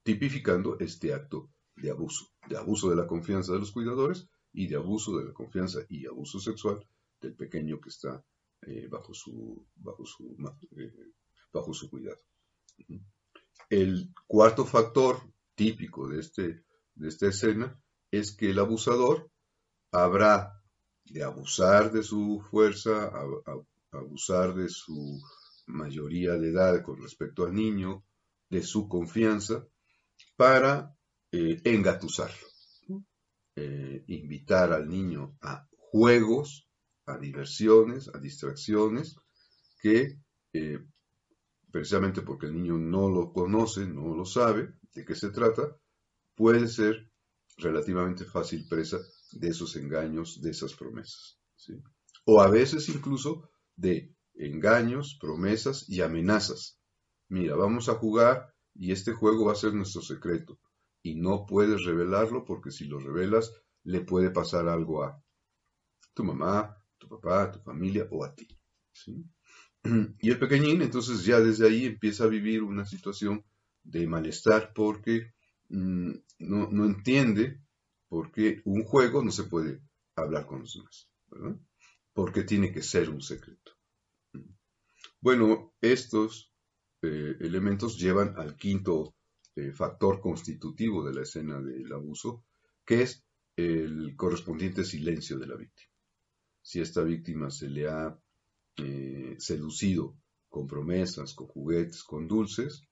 tipificando 0.02 0.78
este 0.78 1.14
acto 1.14 1.51
de 1.76 1.90
abuso, 1.90 2.26
de 2.48 2.56
abuso 2.56 2.90
de 2.90 2.96
la 2.96 3.06
confianza 3.06 3.52
de 3.52 3.58
los 3.58 3.72
cuidadores 3.72 4.28
y 4.52 4.66
de 4.66 4.76
abuso 4.76 5.18
de 5.18 5.26
la 5.26 5.32
confianza 5.32 5.80
y 5.88 6.06
abuso 6.06 6.38
sexual 6.38 6.86
del 7.20 7.34
pequeño 7.34 7.80
que 7.80 7.88
está 7.88 8.24
eh, 8.62 8.86
bajo, 8.88 9.14
su, 9.14 9.66
bajo, 9.76 10.04
su, 10.04 10.36
eh, 10.76 11.12
bajo 11.52 11.72
su 11.72 11.90
cuidado. 11.90 12.20
El 13.68 14.12
cuarto 14.26 14.64
factor 14.64 15.20
típico 15.54 16.08
de, 16.08 16.20
este, 16.20 16.64
de 16.94 17.08
esta 17.08 17.28
escena 17.28 17.80
es 18.10 18.36
que 18.36 18.50
el 18.50 18.58
abusador 18.58 19.30
habrá 19.90 20.62
de 21.04 21.22
abusar 21.22 21.90
de 21.92 22.02
su 22.02 22.42
fuerza, 22.50 23.10
abusar 23.90 24.54
de 24.54 24.68
su 24.68 25.20
mayoría 25.66 26.32
de 26.34 26.50
edad 26.50 26.82
con 26.82 27.00
respecto 27.00 27.44
al 27.44 27.54
niño, 27.54 28.04
de 28.48 28.62
su 28.62 28.88
confianza, 28.88 29.66
para 30.36 30.94
eh, 31.34 31.62
engatusarlo, 31.64 32.46
eh, 33.56 34.04
invitar 34.08 34.70
al 34.74 34.86
niño 34.86 35.38
a 35.40 35.66
juegos, 35.70 36.68
a 37.06 37.16
diversiones, 37.16 38.10
a 38.14 38.18
distracciones, 38.18 39.16
que 39.80 40.18
eh, 40.52 40.78
precisamente 41.70 42.20
porque 42.20 42.46
el 42.46 42.54
niño 42.54 42.76
no 42.76 43.08
lo 43.08 43.32
conoce, 43.32 43.86
no 43.86 44.14
lo 44.14 44.26
sabe 44.26 44.74
de 44.92 45.06
qué 45.06 45.14
se 45.14 45.30
trata, 45.30 45.74
puede 46.34 46.68
ser 46.68 47.10
relativamente 47.56 48.26
fácil 48.26 48.66
presa 48.68 48.98
de 49.32 49.48
esos 49.48 49.74
engaños, 49.76 50.42
de 50.42 50.50
esas 50.50 50.74
promesas. 50.74 51.38
O 52.26 52.42
a 52.42 52.50
veces 52.50 52.90
incluso 52.90 53.48
de 53.74 54.14
engaños, 54.34 55.16
promesas 55.18 55.88
y 55.88 56.02
amenazas. 56.02 56.78
Mira, 57.28 57.56
vamos 57.56 57.88
a 57.88 57.94
jugar 57.94 58.54
y 58.74 58.92
este 58.92 59.12
juego 59.12 59.46
va 59.46 59.52
a 59.52 59.56
ser 59.56 59.72
nuestro 59.72 60.02
secreto 60.02 60.58
y 61.02 61.14
no 61.14 61.46
puedes 61.46 61.84
revelarlo 61.84 62.44
porque 62.44 62.70
si 62.70 62.84
lo 62.84 62.98
revelas 62.98 63.52
le 63.84 64.00
puede 64.00 64.30
pasar 64.30 64.68
algo 64.68 65.02
a 65.02 65.22
tu 66.14 66.24
mamá, 66.24 66.76
tu 66.98 67.08
papá, 67.08 67.50
tu 67.50 67.58
familia 67.60 68.06
o 68.10 68.24
a 68.24 68.34
ti. 68.34 68.48
Y 70.20 70.30
el 70.30 70.38
pequeñín 70.38 70.80
entonces 70.82 71.24
ya 71.24 71.40
desde 71.40 71.66
ahí 71.66 71.86
empieza 71.86 72.24
a 72.24 72.28
vivir 72.28 72.62
una 72.62 72.86
situación 72.86 73.44
de 73.82 74.06
malestar 74.06 74.72
porque 74.72 75.34
mm, 75.70 76.12
no, 76.38 76.84
entiende 76.84 77.60
por 78.08 78.30
qué 78.30 78.62
un 78.64 78.84
juego 78.84 79.24
no 79.24 79.32
se 79.32 79.44
puede 79.44 79.80
hablar 80.14 80.46
con 80.46 80.60
los 80.60 80.74
demás. 80.74 81.08
porque 82.12 82.44
tiene 82.44 82.70
que 82.70 82.82
ser 82.82 83.08
un 83.10 83.22
secreto. 83.22 83.72
Bueno, 85.20 85.74
estos 85.80 86.52
eh, 87.00 87.36
elementos 87.40 87.98
llevan 87.98 88.34
al 88.36 88.56
quinto 88.56 89.16
eh, 89.54 89.72
factor 89.72 90.20
constitutivo 90.20 91.04
de 91.04 91.14
la 91.14 91.22
escena 91.22 91.60
del 91.60 91.92
abuso, 91.92 92.44
que 92.84 93.02
es 93.02 93.24
el 93.56 94.14
correspondiente 94.16 94.84
silencio 94.84 95.38
de 95.38 95.46
la 95.46 95.56
víctima. 95.56 95.90
Si 96.62 96.80
esta 96.80 97.02
víctima 97.02 97.50
se 97.50 97.68
le 97.68 97.88
ha 97.88 98.18
eh, 98.78 99.36
seducido 99.38 100.16
con 100.48 100.66
promesas, 100.66 101.34
con 101.34 101.48
juguetes, 101.48 102.02
con 102.04 102.28
dulces, 102.28 102.84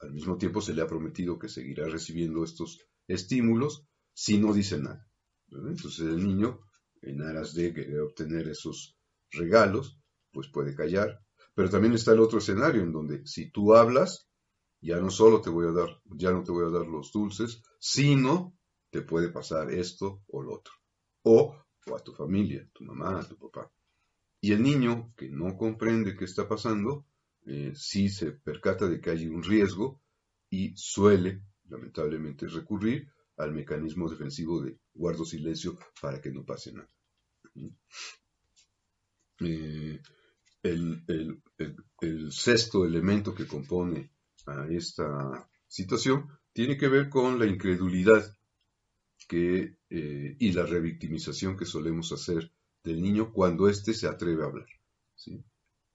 al 0.00 0.12
mismo 0.12 0.36
tiempo 0.36 0.60
se 0.60 0.74
le 0.74 0.82
ha 0.82 0.86
prometido 0.86 1.38
que 1.38 1.48
seguirá 1.48 1.88
recibiendo 1.88 2.42
estos 2.42 2.80
estímulos 3.06 3.86
si 4.12 4.38
no 4.38 4.52
dice 4.52 4.78
nada. 4.78 5.06
Entonces 5.50 6.00
el 6.00 6.26
niño, 6.26 6.60
en 7.02 7.22
aras 7.22 7.54
de 7.54 8.00
obtener 8.00 8.48
esos 8.48 8.96
regalos, 9.30 9.98
pues 10.32 10.48
puede 10.48 10.74
callar. 10.74 11.20
Pero 11.54 11.70
también 11.70 11.92
está 11.94 12.12
el 12.12 12.20
otro 12.20 12.38
escenario 12.38 12.82
en 12.82 12.92
donde 12.92 13.26
si 13.26 13.50
tú 13.50 13.74
hablas, 13.74 14.28
ya 14.82 15.00
no 15.00 15.10
solo 15.10 15.40
te 15.40 15.50
voy 15.50 15.66
a 15.68 15.72
dar, 15.72 16.00
ya 16.04 16.32
no 16.32 16.42
te 16.42 16.52
voy 16.52 16.66
a 16.66 16.70
dar 16.70 16.86
los 16.86 17.12
dulces, 17.12 17.62
sino 17.78 18.56
te 18.90 19.02
puede 19.02 19.30
pasar 19.30 19.70
esto 19.72 20.22
o 20.28 20.42
lo 20.42 20.54
otro. 20.54 20.74
O, 21.22 21.56
a 21.94 21.98
tu 22.00 22.12
familia, 22.12 22.68
tu 22.72 22.84
mamá, 22.84 23.20
a 23.20 23.28
tu 23.28 23.36
papá. 23.38 23.70
Y 24.40 24.52
el 24.52 24.62
niño 24.62 25.12
que 25.16 25.28
no 25.28 25.56
comprende 25.56 26.16
qué 26.16 26.24
está 26.24 26.48
pasando, 26.48 27.06
eh, 27.46 27.72
sí 27.74 28.08
se 28.08 28.32
percata 28.32 28.88
de 28.88 29.00
que 29.00 29.10
hay 29.10 29.26
un 29.26 29.42
riesgo 29.42 30.00
y 30.50 30.76
suele, 30.76 31.42
lamentablemente, 31.68 32.46
recurrir 32.48 33.08
al 33.36 33.52
mecanismo 33.52 34.08
defensivo 34.10 34.60
de 34.60 34.78
guardo 34.94 35.24
silencio 35.24 35.78
para 36.00 36.20
que 36.20 36.30
no 36.30 36.44
pase 36.44 36.72
nada. 36.72 36.90
Eh, 39.40 40.00
el, 40.62 41.42
sexto 42.30 42.84
elemento 42.84 43.34
que 43.34 43.46
compone 43.46 44.10
a 44.46 44.66
esta 44.68 45.48
situación 45.66 46.28
tiene 46.52 46.76
que 46.76 46.88
ver 46.88 47.08
con 47.08 47.38
la 47.38 47.46
incredulidad 47.46 48.36
que, 49.28 49.76
eh, 49.88 50.36
y 50.38 50.52
la 50.52 50.66
revictimización 50.66 51.56
que 51.56 51.64
solemos 51.64 52.12
hacer 52.12 52.52
del 52.82 53.00
niño 53.00 53.32
cuando 53.32 53.68
éste 53.68 53.94
se 53.94 54.08
atreve 54.08 54.42
a 54.42 54.46
hablar. 54.46 54.66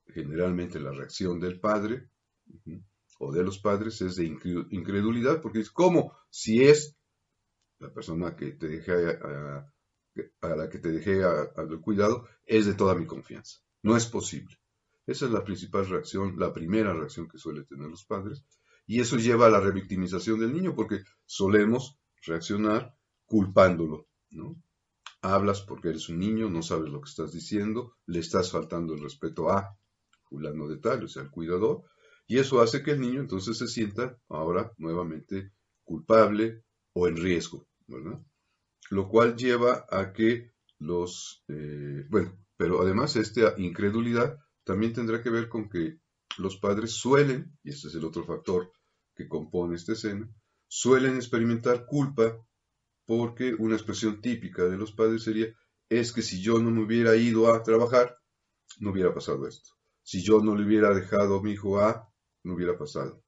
Generalmente 0.07 0.79
la 0.79 0.91
reacción 0.91 1.39
del 1.39 1.59
padre 1.59 2.09
o 3.19 3.31
de 3.31 3.43
los 3.43 3.59
padres 3.59 4.01
es 4.01 4.15
de 4.15 4.25
incredulidad 4.25 5.41
porque 5.41 5.59
es 5.59 5.69
como 5.69 6.13
si 6.29 6.63
es 6.63 6.95
la 7.79 7.93
persona 7.93 8.35
que 8.35 8.53
te 8.53 8.67
dejé 8.67 8.91
a, 8.91 9.73
la 10.41 10.69
que 10.69 10.79
te 10.79 10.91
dejé 10.91 11.23
al 11.23 11.81
cuidado 11.81 12.27
es 12.45 12.65
de 12.65 12.73
toda 12.73 12.95
mi 12.95 13.05
confianza. 13.05 13.59
No 13.83 13.95
es 13.95 14.05
posible. 14.07 14.57
Esa 15.07 15.25
es 15.25 15.31
la 15.31 15.43
principal 15.43 15.87
reacción, 15.87 16.37
la 16.37 16.53
primera 16.53 16.93
reacción 16.93 17.27
que 17.27 17.37
suelen 17.37 17.65
tener 17.65 17.89
los 17.89 18.05
padres. 18.05 18.45
Y 18.85 18.99
eso 18.99 19.17
lleva 19.17 19.47
a 19.47 19.49
la 19.49 19.61
revictimización 19.61 20.39
del 20.39 20.53
niño 20.53 20.75
porque 20.75 21.01
solemos 21.25 21.97
reaccionar 22.25 22.93
culpándolo. 23.25 24.07
¿no? 24.31 24.61
Hablas 25.21 25.61
porque 25.61 25.89
eres 25.89 26.09
un 26.09 26.19
niño, 26.19 26.49
no 26.49 26.61
sabes 26.61 26.91
lo 26.91 27.01
que 27.01 27.09
estás 27.09 27.31
diciendo, 27.31 27.95
le 28.05 28.19
estás 28.19 28.51
faltando 28.51 28.93
el 28.93 29.01
respeto 29.01 29.49
a 29.49 29.77
fulano 30.29 30.67
de 30.67 30.77
tal, 30.77 31.05
o 31.05 31.07
sea, 31.07 31.23
al 31.23 31.31
cuidador, 31.31 31.83
y 32.27 32.37
eso 32.39 32.59
hace 32.59 32.83
que 32.83 32.91
el 32.91 32.99
niño 32.99 33.21
entonces 33.21 33.57
se 33.57 33.67
sienta 33.67 34.17
ahora 34.27 34.73
nuevamente 34.77 35.53
culpable 35.85 36.63
o 36.93 37.07
en 37.07 37.15
riesgo, 37.15 37.65
¿verdad? 37.87 38.21
Lo 38.89 39.07
cual 39.07 39.37
lleva 39.37 39.85
a 39.89 40.11
que 40.11 40.51
los, 40.79 41.43
eh, 41.47 42.05
bueno, 42.09 42.37
pero 42.57 42.81
además 42.81 43.15
esta 43.15 43.53
incredulidad 43.57 44.37
también 44.67 44.91
tendrá 44.91 45.23
que 45.23 45.29
ver 45.29 45.47
con 45.47 45.69
que 45.69 45.97
los 46.37 46.57
padres 46.57 46.91
suelen, 46.91 47.57
y 47.63 47.69
este 47.69 47.87
es 47.87 47.95
el 47.95 48.03
otro 48.03 48.25
factor 48.25 48.69
que 49.15 49.29
compone 49.29 49.77
esta 49.77 49.93
escena, 49.93 50.29
suelen 50.67 51.15
experimentar 51.15 51.85
culpa 51.85 52.37
porque 53.05 53.55
una 53.57 53.75
expresión 53.75 54.19
típica 54.19 54.65
de 54.65 54.77
los 54.77 54.91
padres 54.91 55.23
sería, 55.23 55.47
es 55.87 56.11
que 56.11 56.21
si 56.21 56.41
yo 56.41 56.59
no 56.59 56.69
me 56.69 56.83
hubiera 56.83 57.15
ido 57.15 57.53
a 57.53 57.63
trabajar, 57.63 58.17
no 58.79 58.91
hubiera 58.91 59.13
pasado 59.13 59.47
esto. 59.47 59.69
Si 60.03 60.21
yo 60.21 60.41
no 60.41 60.53
le 60.53 60.65
hubiera 60.65 60.93
dejado 60.93 61.39
a 61.39 61.41
mi 61.41 61.53
hijo 61.53 61.79
a, 61.79 62.11
no 62.43 62.53
hubiera 62.53 62.77
pasado. 62.77 63.23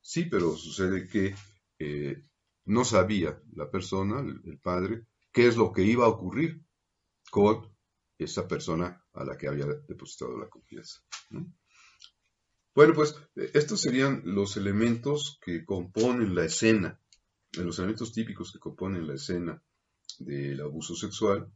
Sí, 0.00 0.24
pero 0.24 0.56
sucede 0.56 1.06
que 1.06 1.36
eh, 1.78 2.24
no 2.64 2.84
sabía 2.84 3.40
la 3.52 3.70
persona, 3.70 4.18
el, 4.20 4.58
padre, 4.58 5.06
qué 5.32 5.46
es 5.46 5.56
lo 5.56 5.72
que 5.72 5.84
iba 5.84 6.06
a 6.06 6.08
ocurrir 6.08 6.60
con 7.30 7.72
esa 8.24 8.46
persona 8.46 9.04
a 9.12 9.24
la 9.24 9.36
que 9.36 9.48
había 9.48 9.66
depositado 9.66 10.38
la 10.38 10.48
confianza. 10.48 11.00
Bueno, 12.74 12.94
pues 12.94 13.14
estos 13.34 13.80
serían 13.80 14.22
los 14.24 14.56
elementos 14.56 15.38
que 15.42 15.64
componen 15.64 16.34
la 16.34 16.44
escena, 16.44 17.00
los 17.52 17.78
elementos 17.78 18.12
típicos 18.12 18.52
que 18.52 18.58
componen 18.58 19.06
la 19.06 19.14
escena 19.14 19.62
del 20.18 20.60
abuso 20.60 20.94
sexual 20.94 21.52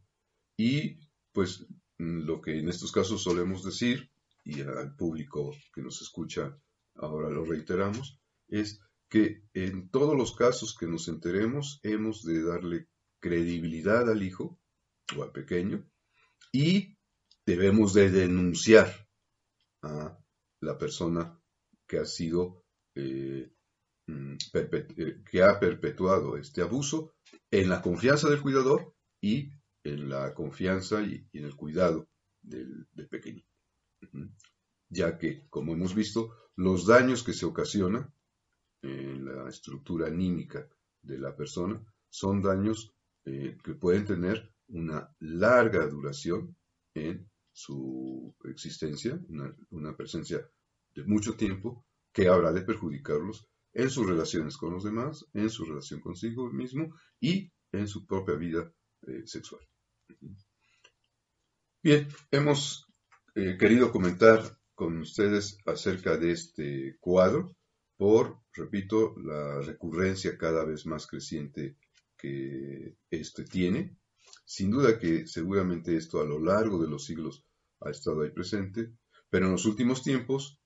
y 0.57 0.97
pues 1.31 1.65
lo 1.97 2.41
que 2.41 2.59
en 2.59 2.69
estos 2.69 2.91
casos 2.91 3.23
solemos 3.23 3.63
decir, 3.63 4.11
y 4.43 4.61
al 4.61 4.95
público 4.95 5.55
que 5.73 5.81
nos 5.81 6.01
escucha 6.01 6.57
ahora 6.95 7.29
lo 7.29 7.45
reiteramos, 7.45 8.19
es 8.47 8.79
que 9.09 9.43
en 9.53 9.89
todos 9.89 10.15
los 10.15 10.35
casos 10.35 10.75
que 10.77 10.87
nos 10.87 11.07
enteremos 11.07 11.79
hemos 11.83 12.23
de 12.23 12.43
darle 12.43 12.87
credibilidad 13.19 14.09
al 14.09 14.23
hijo 14.23 14.59
o 15.17 15.23
al 15.23 15.31
pequeño 15.31 15.85
y 16.55 16.97
debemos 17.45 17.93
de 17.93 18.09
denunciar 18.09 19.09
a 19.83 20.17
la 20.61 20.77
persona 20.77 21.37
que 21.85 21.99
ha 21.99 22.05
sido 22.05 22.63
eh, 22.95 23.51
mm, 24.07 24.35
eh, 24.53 25.21
que 25.29 25.43
ha 25.43 25.59
perpetuado 25.59 26.37
este 26.37 26.61
abuso 26.61 27.15
en 27.51 27.67
la 27.67 27.81
confianza 27.81 28.29
del 28.29 28.41
cuidador 28.41 28.95
y 29.21 29.51
en 29.83 30.07
la 30.07 30.33
confianza 30.33 31.01
y, 31.01 31.27
en 31.33 31.43
el 31.43 31.57
cuidado 31.57 32.07
del, 32.41 32.87
pequeño. 33.09 33.43
Ya 34.89 35.17
que, 35.17 35.49
como 35.49 35.73
hemos 35.73 35.93
visto, 35.93 36.31
los 36.55 36.87
daños 36.87 37.21
que 37.23 37.33
se 37.33 37.45
ocasionan 37.45 38.13
en 38.81 39.25
la 39.25 39.49
estructura 39.49 40.07
anímica 40.07 40.69
de 41.01 41.19
la 41.19 41.35
persona 41.35 41.83
son 42.09 42.41
daños 42.41 42.95
eh, 43.25 43.57
que 43.61 43.73
pueden 43.73 44.05
tener 44.05 44.54
una 44.69 45.09
larga 45.19 45.85
duración 45.87 46.55
en 46.93 47.29
su 47.51 48.35
existencia, 48.45 49.19
una, 49.69 49.95
presencia 49.95 50.47
de 50.93 51.03
mucho 51.03 51.35
tiempo 51.35 51.85
que 52.11 52.27
habrá 52.27 52.51
de 52.51 52.61
perjudicarlos 52.61 53.47
en 53.73 53.89
sus 53.89 54.07
relaciones 54.07 54.57
con 54.57 54.73
los 54.73 54.83
demás, 54.83 55.25
en 55.33 55.49
su 55.49 55.65
relación 55.65 55.99
consigo 55.99 56.51
mismo 56.51 56.95
y 57.19 57.51
en 57.71 57.87
su 57.87 58.05
propia 58.05 58.35
vida 58.35 58.71
eh, 59.07 59.23
sexual. 59.25 59.61
Bien, 61.83 62.07
hemos 62.31 62.87
eh, 63.35 63.57
querido 63.57 63.91
comentar 63.91 64.57
con 64.73 64.97
ustedes 64.99 65.57
acerca 65.65 66.17
de 66.17 66.31
este 66.31 66.97
cuadro 66.99 67.55
por, 67.97 68.41
repito, 68.53 69.15
la 69.17 69.61
recurrencia 69.61 70.37
cada 70.37 70.65
vez 70.65 70.85
más 70.85 71.07
creciente 71.07 71.77
que 72.17 72.97
este 73.09 73.45
tiene. 73.45 73.95
Sin 74.45 74.71
duda 74.71 74.99
que 74.99 75.27
seguramente 75.27 75.95
esto 75.95 76.21
a 76.21 76.25
lo 76.25 76.39
largo 76.39 76.81
de 76.81 76.87
los 76.87 77.05
siglos 77.05 77.43
ha 77.81 77.89
estado 77.89 78.21
ahí 78.21 78.29
presente, 78.29 78.93
pero 79.29 79.45
en 79.47 79.53
los 79.53 79.65
últimos 79.65 80.03
tiempos 80.03 80.59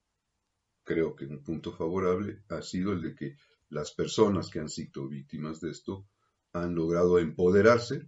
creo 0.83 1.15
que 1.15 1.25
un 1.25 1.43
punto 1.43 1.71
favorable 1.71 2.43
ha 2.49 2.61
sido 2.61 2.93
el 2.93 3.01
de 3.01 3.15
que 3.15 3.37
las 3.69 3.91
personas 3.91 4.49
que 4.49 4.59
han 4.59 4.69
sido 4.69 5.07
víctimas 5.07 5.61
de 5.61 5.71
esto 5.71 6.07
han 6.53 6.75
logrado 6.75 7.19
empoderarse 7.19 8.07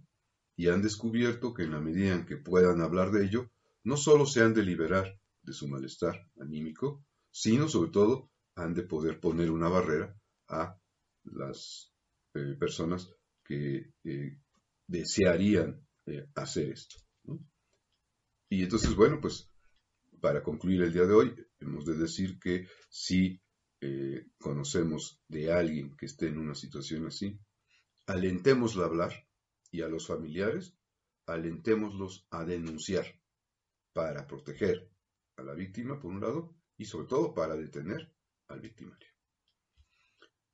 y 0.56 0.68
han 0.68 0.82
descubierto 0.82 1.54
que 1.54 1.62
en 1.62 1.72
la 1.72 1.80
medida 1.80 2.14
en 2.14 2.26
que 2.26 2.36
puedan 2.36 2.80
hablar 2.80 3.10
de 3.10 3.24
ello, 3.24 3.50
no 3.84 3.96
solo 3.96 4.26
se 4.26 4.42
han 4.42 4.54
de 4.54 4.62
liberar 4.62 5.18
de 5.42 5.52
su 5.52 5.68
malestar 5.68 6.28
anímico, 6.40 7.04
sino 7.30 7.68
sobre 7.68 7.90
todo 7.90 8.30
han 8.54 8.74
de 8.74 8.82
poder 8.82 9.20
poner 9.20 9.50
una 9.50 9.68
barrera 9.68 10.14
a 10.48 10.78
las 11.24 11.92
eh, 12.34 12.56
personas 12.58 13.10
que 13.44 13.92
eh, 14.04 14.38
desearían 14.92 15.80
eh, 16.06 16.26
hacer 16.34 16.70
esto. 16.70 16.96
Y 18.50 18.62
entonces, 18.62 18.94
bueno, 18.94 19.18
pues 19.20 19.50
para 20.20 20.42
concluir 20.42 20.82
el 20.82 20.92
día 20.92 21.06
de 21.06 21.14
hoy, 21.14 21.34
hemos 21.58 21.86
de 21.86 21.94
decir 21.94 22.38
que 22.38 22.68
si 22.90 23.40
conocemos 24.38 25.20
de 25.26 25.52
alguien 25.52 25.96
que 25.96 26.06
esté 26.06 26.28
en 26.28 26.38
una 26.38 26.54
situación 26.54 27.06
así, 27.06 27.36
alentémoslo 28.06 28.84
a 28.84 28.86
hablar 28.86 29.12
y 29.72 29.82
a 29.82 29.88
los 29.88 30.06
familiares, 30.06 30.76
alentémoslos 31.26 32.24
a 32.30 32.44
denunciar 32.44 33.06
para 33.92 34.24
proteger 34.28 34.88
a 35.36 35.42
la 35.42 35.54
víctima, 35.54 35.98
por 35.98 36.12
un 36.12 36.20
lado, 36.20 36.54
y 36.76 36.84
sobre 36.84 37.08
todo 37.08 37.34
para 37.34 37.56
detener 37.56 38.14
al 38.46 38.60
victimario. 38.60 39.08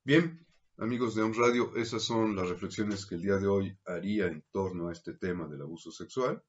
Bien, 0.05 0.48
amigos 0.81 1.17
de 1.17 1.23
On 1.23 1.35
Radio, 1.35 1.75
esas 1.75 2.05
son 2.05 2.37
las 2.37 2.49
reflexiones 2.49 3.05
que 3.05 3.17
el 3.17 3.23
día 3.23 3.37
de 3.37 3.49
hoy 3.49 3.77
haría 3.85 4.27
en 4.27 4.45
torno 4.53 4.89
a 4.89 4.93
este 4.93 5.15
tema 5.15 5.49
del 5.49 5.63
abuso 5.63 5.91
sexual. 5.91 6.41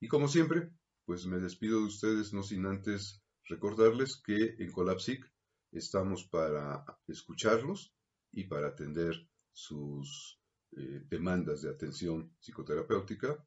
Y 0.00 0.06
como 0.06 0.28
siempre, 0.28 0.70
pues 1.04 1.26
me 1.26 1.38
despido 1.38 1.80
de 1.80 1.86
ustedes 1.86 2.32
no 2.32 2.44
sin 2.44 2.64
antes 2.66 3.22
recordarles 3.44 4.22
que 4.24 4.54
en 4.58 4.70
Colapsic 4.70 5.28
estamos 5.72 6.24
para 6.28 6.84
escucharlos 7.08 7.92
y 8.30 8.44
para 8.44 8.68
atender 8.68 9.28
sus 9.52 10.40
eh, 10.76 11.02
demandas 11.08 11.62
de 11.62 11.70
atención 11.70 12.36
psicoterapéutica. 12.38 13.44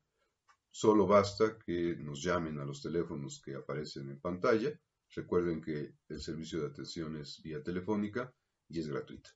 Solo 0.69 1.07
basta 1.07 1.57
que 1.57 1.95
nos 1.95 2.21
llamen 2.21 2.59
a 2.59 2.65
los 2.65 2.81
teléfonos 2.81 3.41
que 3.41 3.55
aparecen 3.55 4.09
en 4.09 4.19
pantalla. 4.19 4.77
Recuerden 5.15 5.61
que 5.61 5.95
el 6.09 6.19
servicio 6.19 6.59
de 6.59 6.67
atención 6.67 7.15
es 7.15 7.41
vía 7.41 7.63
telefónica 7.63 8.35
y 8.67 8.81
es 8.81 8.87
gratuita. 8.89 9.29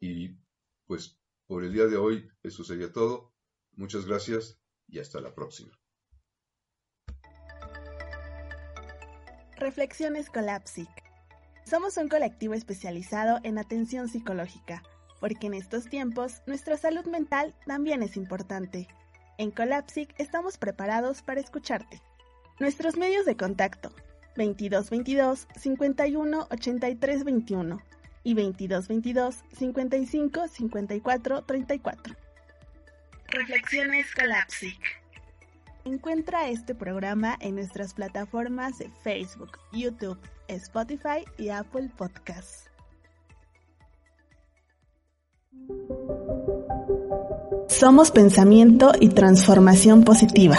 Y 0.00 0.36
pues 0.86 1.20
por 1.46 1.62
el 1.62 1.72
día 1.72 1.86
de 1.86 1.96
hoy 1.96 2.28
eso 2.42 2.64
sería 2.64 2.92
todo. 2.92 3.34
Muchas 3.72 4.06
gracias 4.06 4.58
y 4.88 4.98
hasta 4.98 5.20
la 5.20 5.34
próxima. 5.34 5.78
Reflexiones 9.56 10.30
Colapsic. 10.30 10.88
Somos 11.66 11.96
un 11.98 12.08
colectivo 12.08 12.54
especializado 12.54 13.38
en 13.42 13.58
atención 13.58 14.08
psicológica, 14.08 14.82
porque 15.20 15.48
en 15.48 15.54
estos 15.54 15.84
tiempos 15.84 16.40
nuestra 16.46 16.78
salud 16.78 17.04
mental 17.04 17.54
también 17.66 18.02
es 18.02 18.16
importante. 18.16 18.88
En 19.36 19.50
Colapsic 19.50 20.14
estamos 20.18 20.56
preparados 20.56 21.22
para 21.22 21.40
escucharte. 21.40 22.00
Nuestros 22.58 22.96
medios 22.96 23.26
de 23.26 23.36
contacto 23.36 23.90
2222 24.36 25.46
51 25.56 26.48
83 26.50 27.24
21 27.24 27.82
y 28.22 28.34
2222 28.34 29.36
55 29.56 30.48
54 30.48 31.42
34. 31.42 32.16
Reflexiones 33.28 34.06
Colapsic. 34.14 35.00
Encuentra 35.84 36.48
este 36.48 36.74
programa 36.74 37.36
en 37.40 37.54
nuestras 37.54 37.94
plataformas 37.94 38.78
de 38.78 38.90
Facebook, 39.02 39.58
YouTube, 39.72 40.18
Spotify 40.48 41.24
y 41.38 41.48
Apple 41.48 41.90
Podcasts. 41.96 42.70
Somos 47.68 48.10
pensamiento 48.10 48.92
y 49.00 49.08
transformación 49.10 50.04
positiva. 50.04 50.58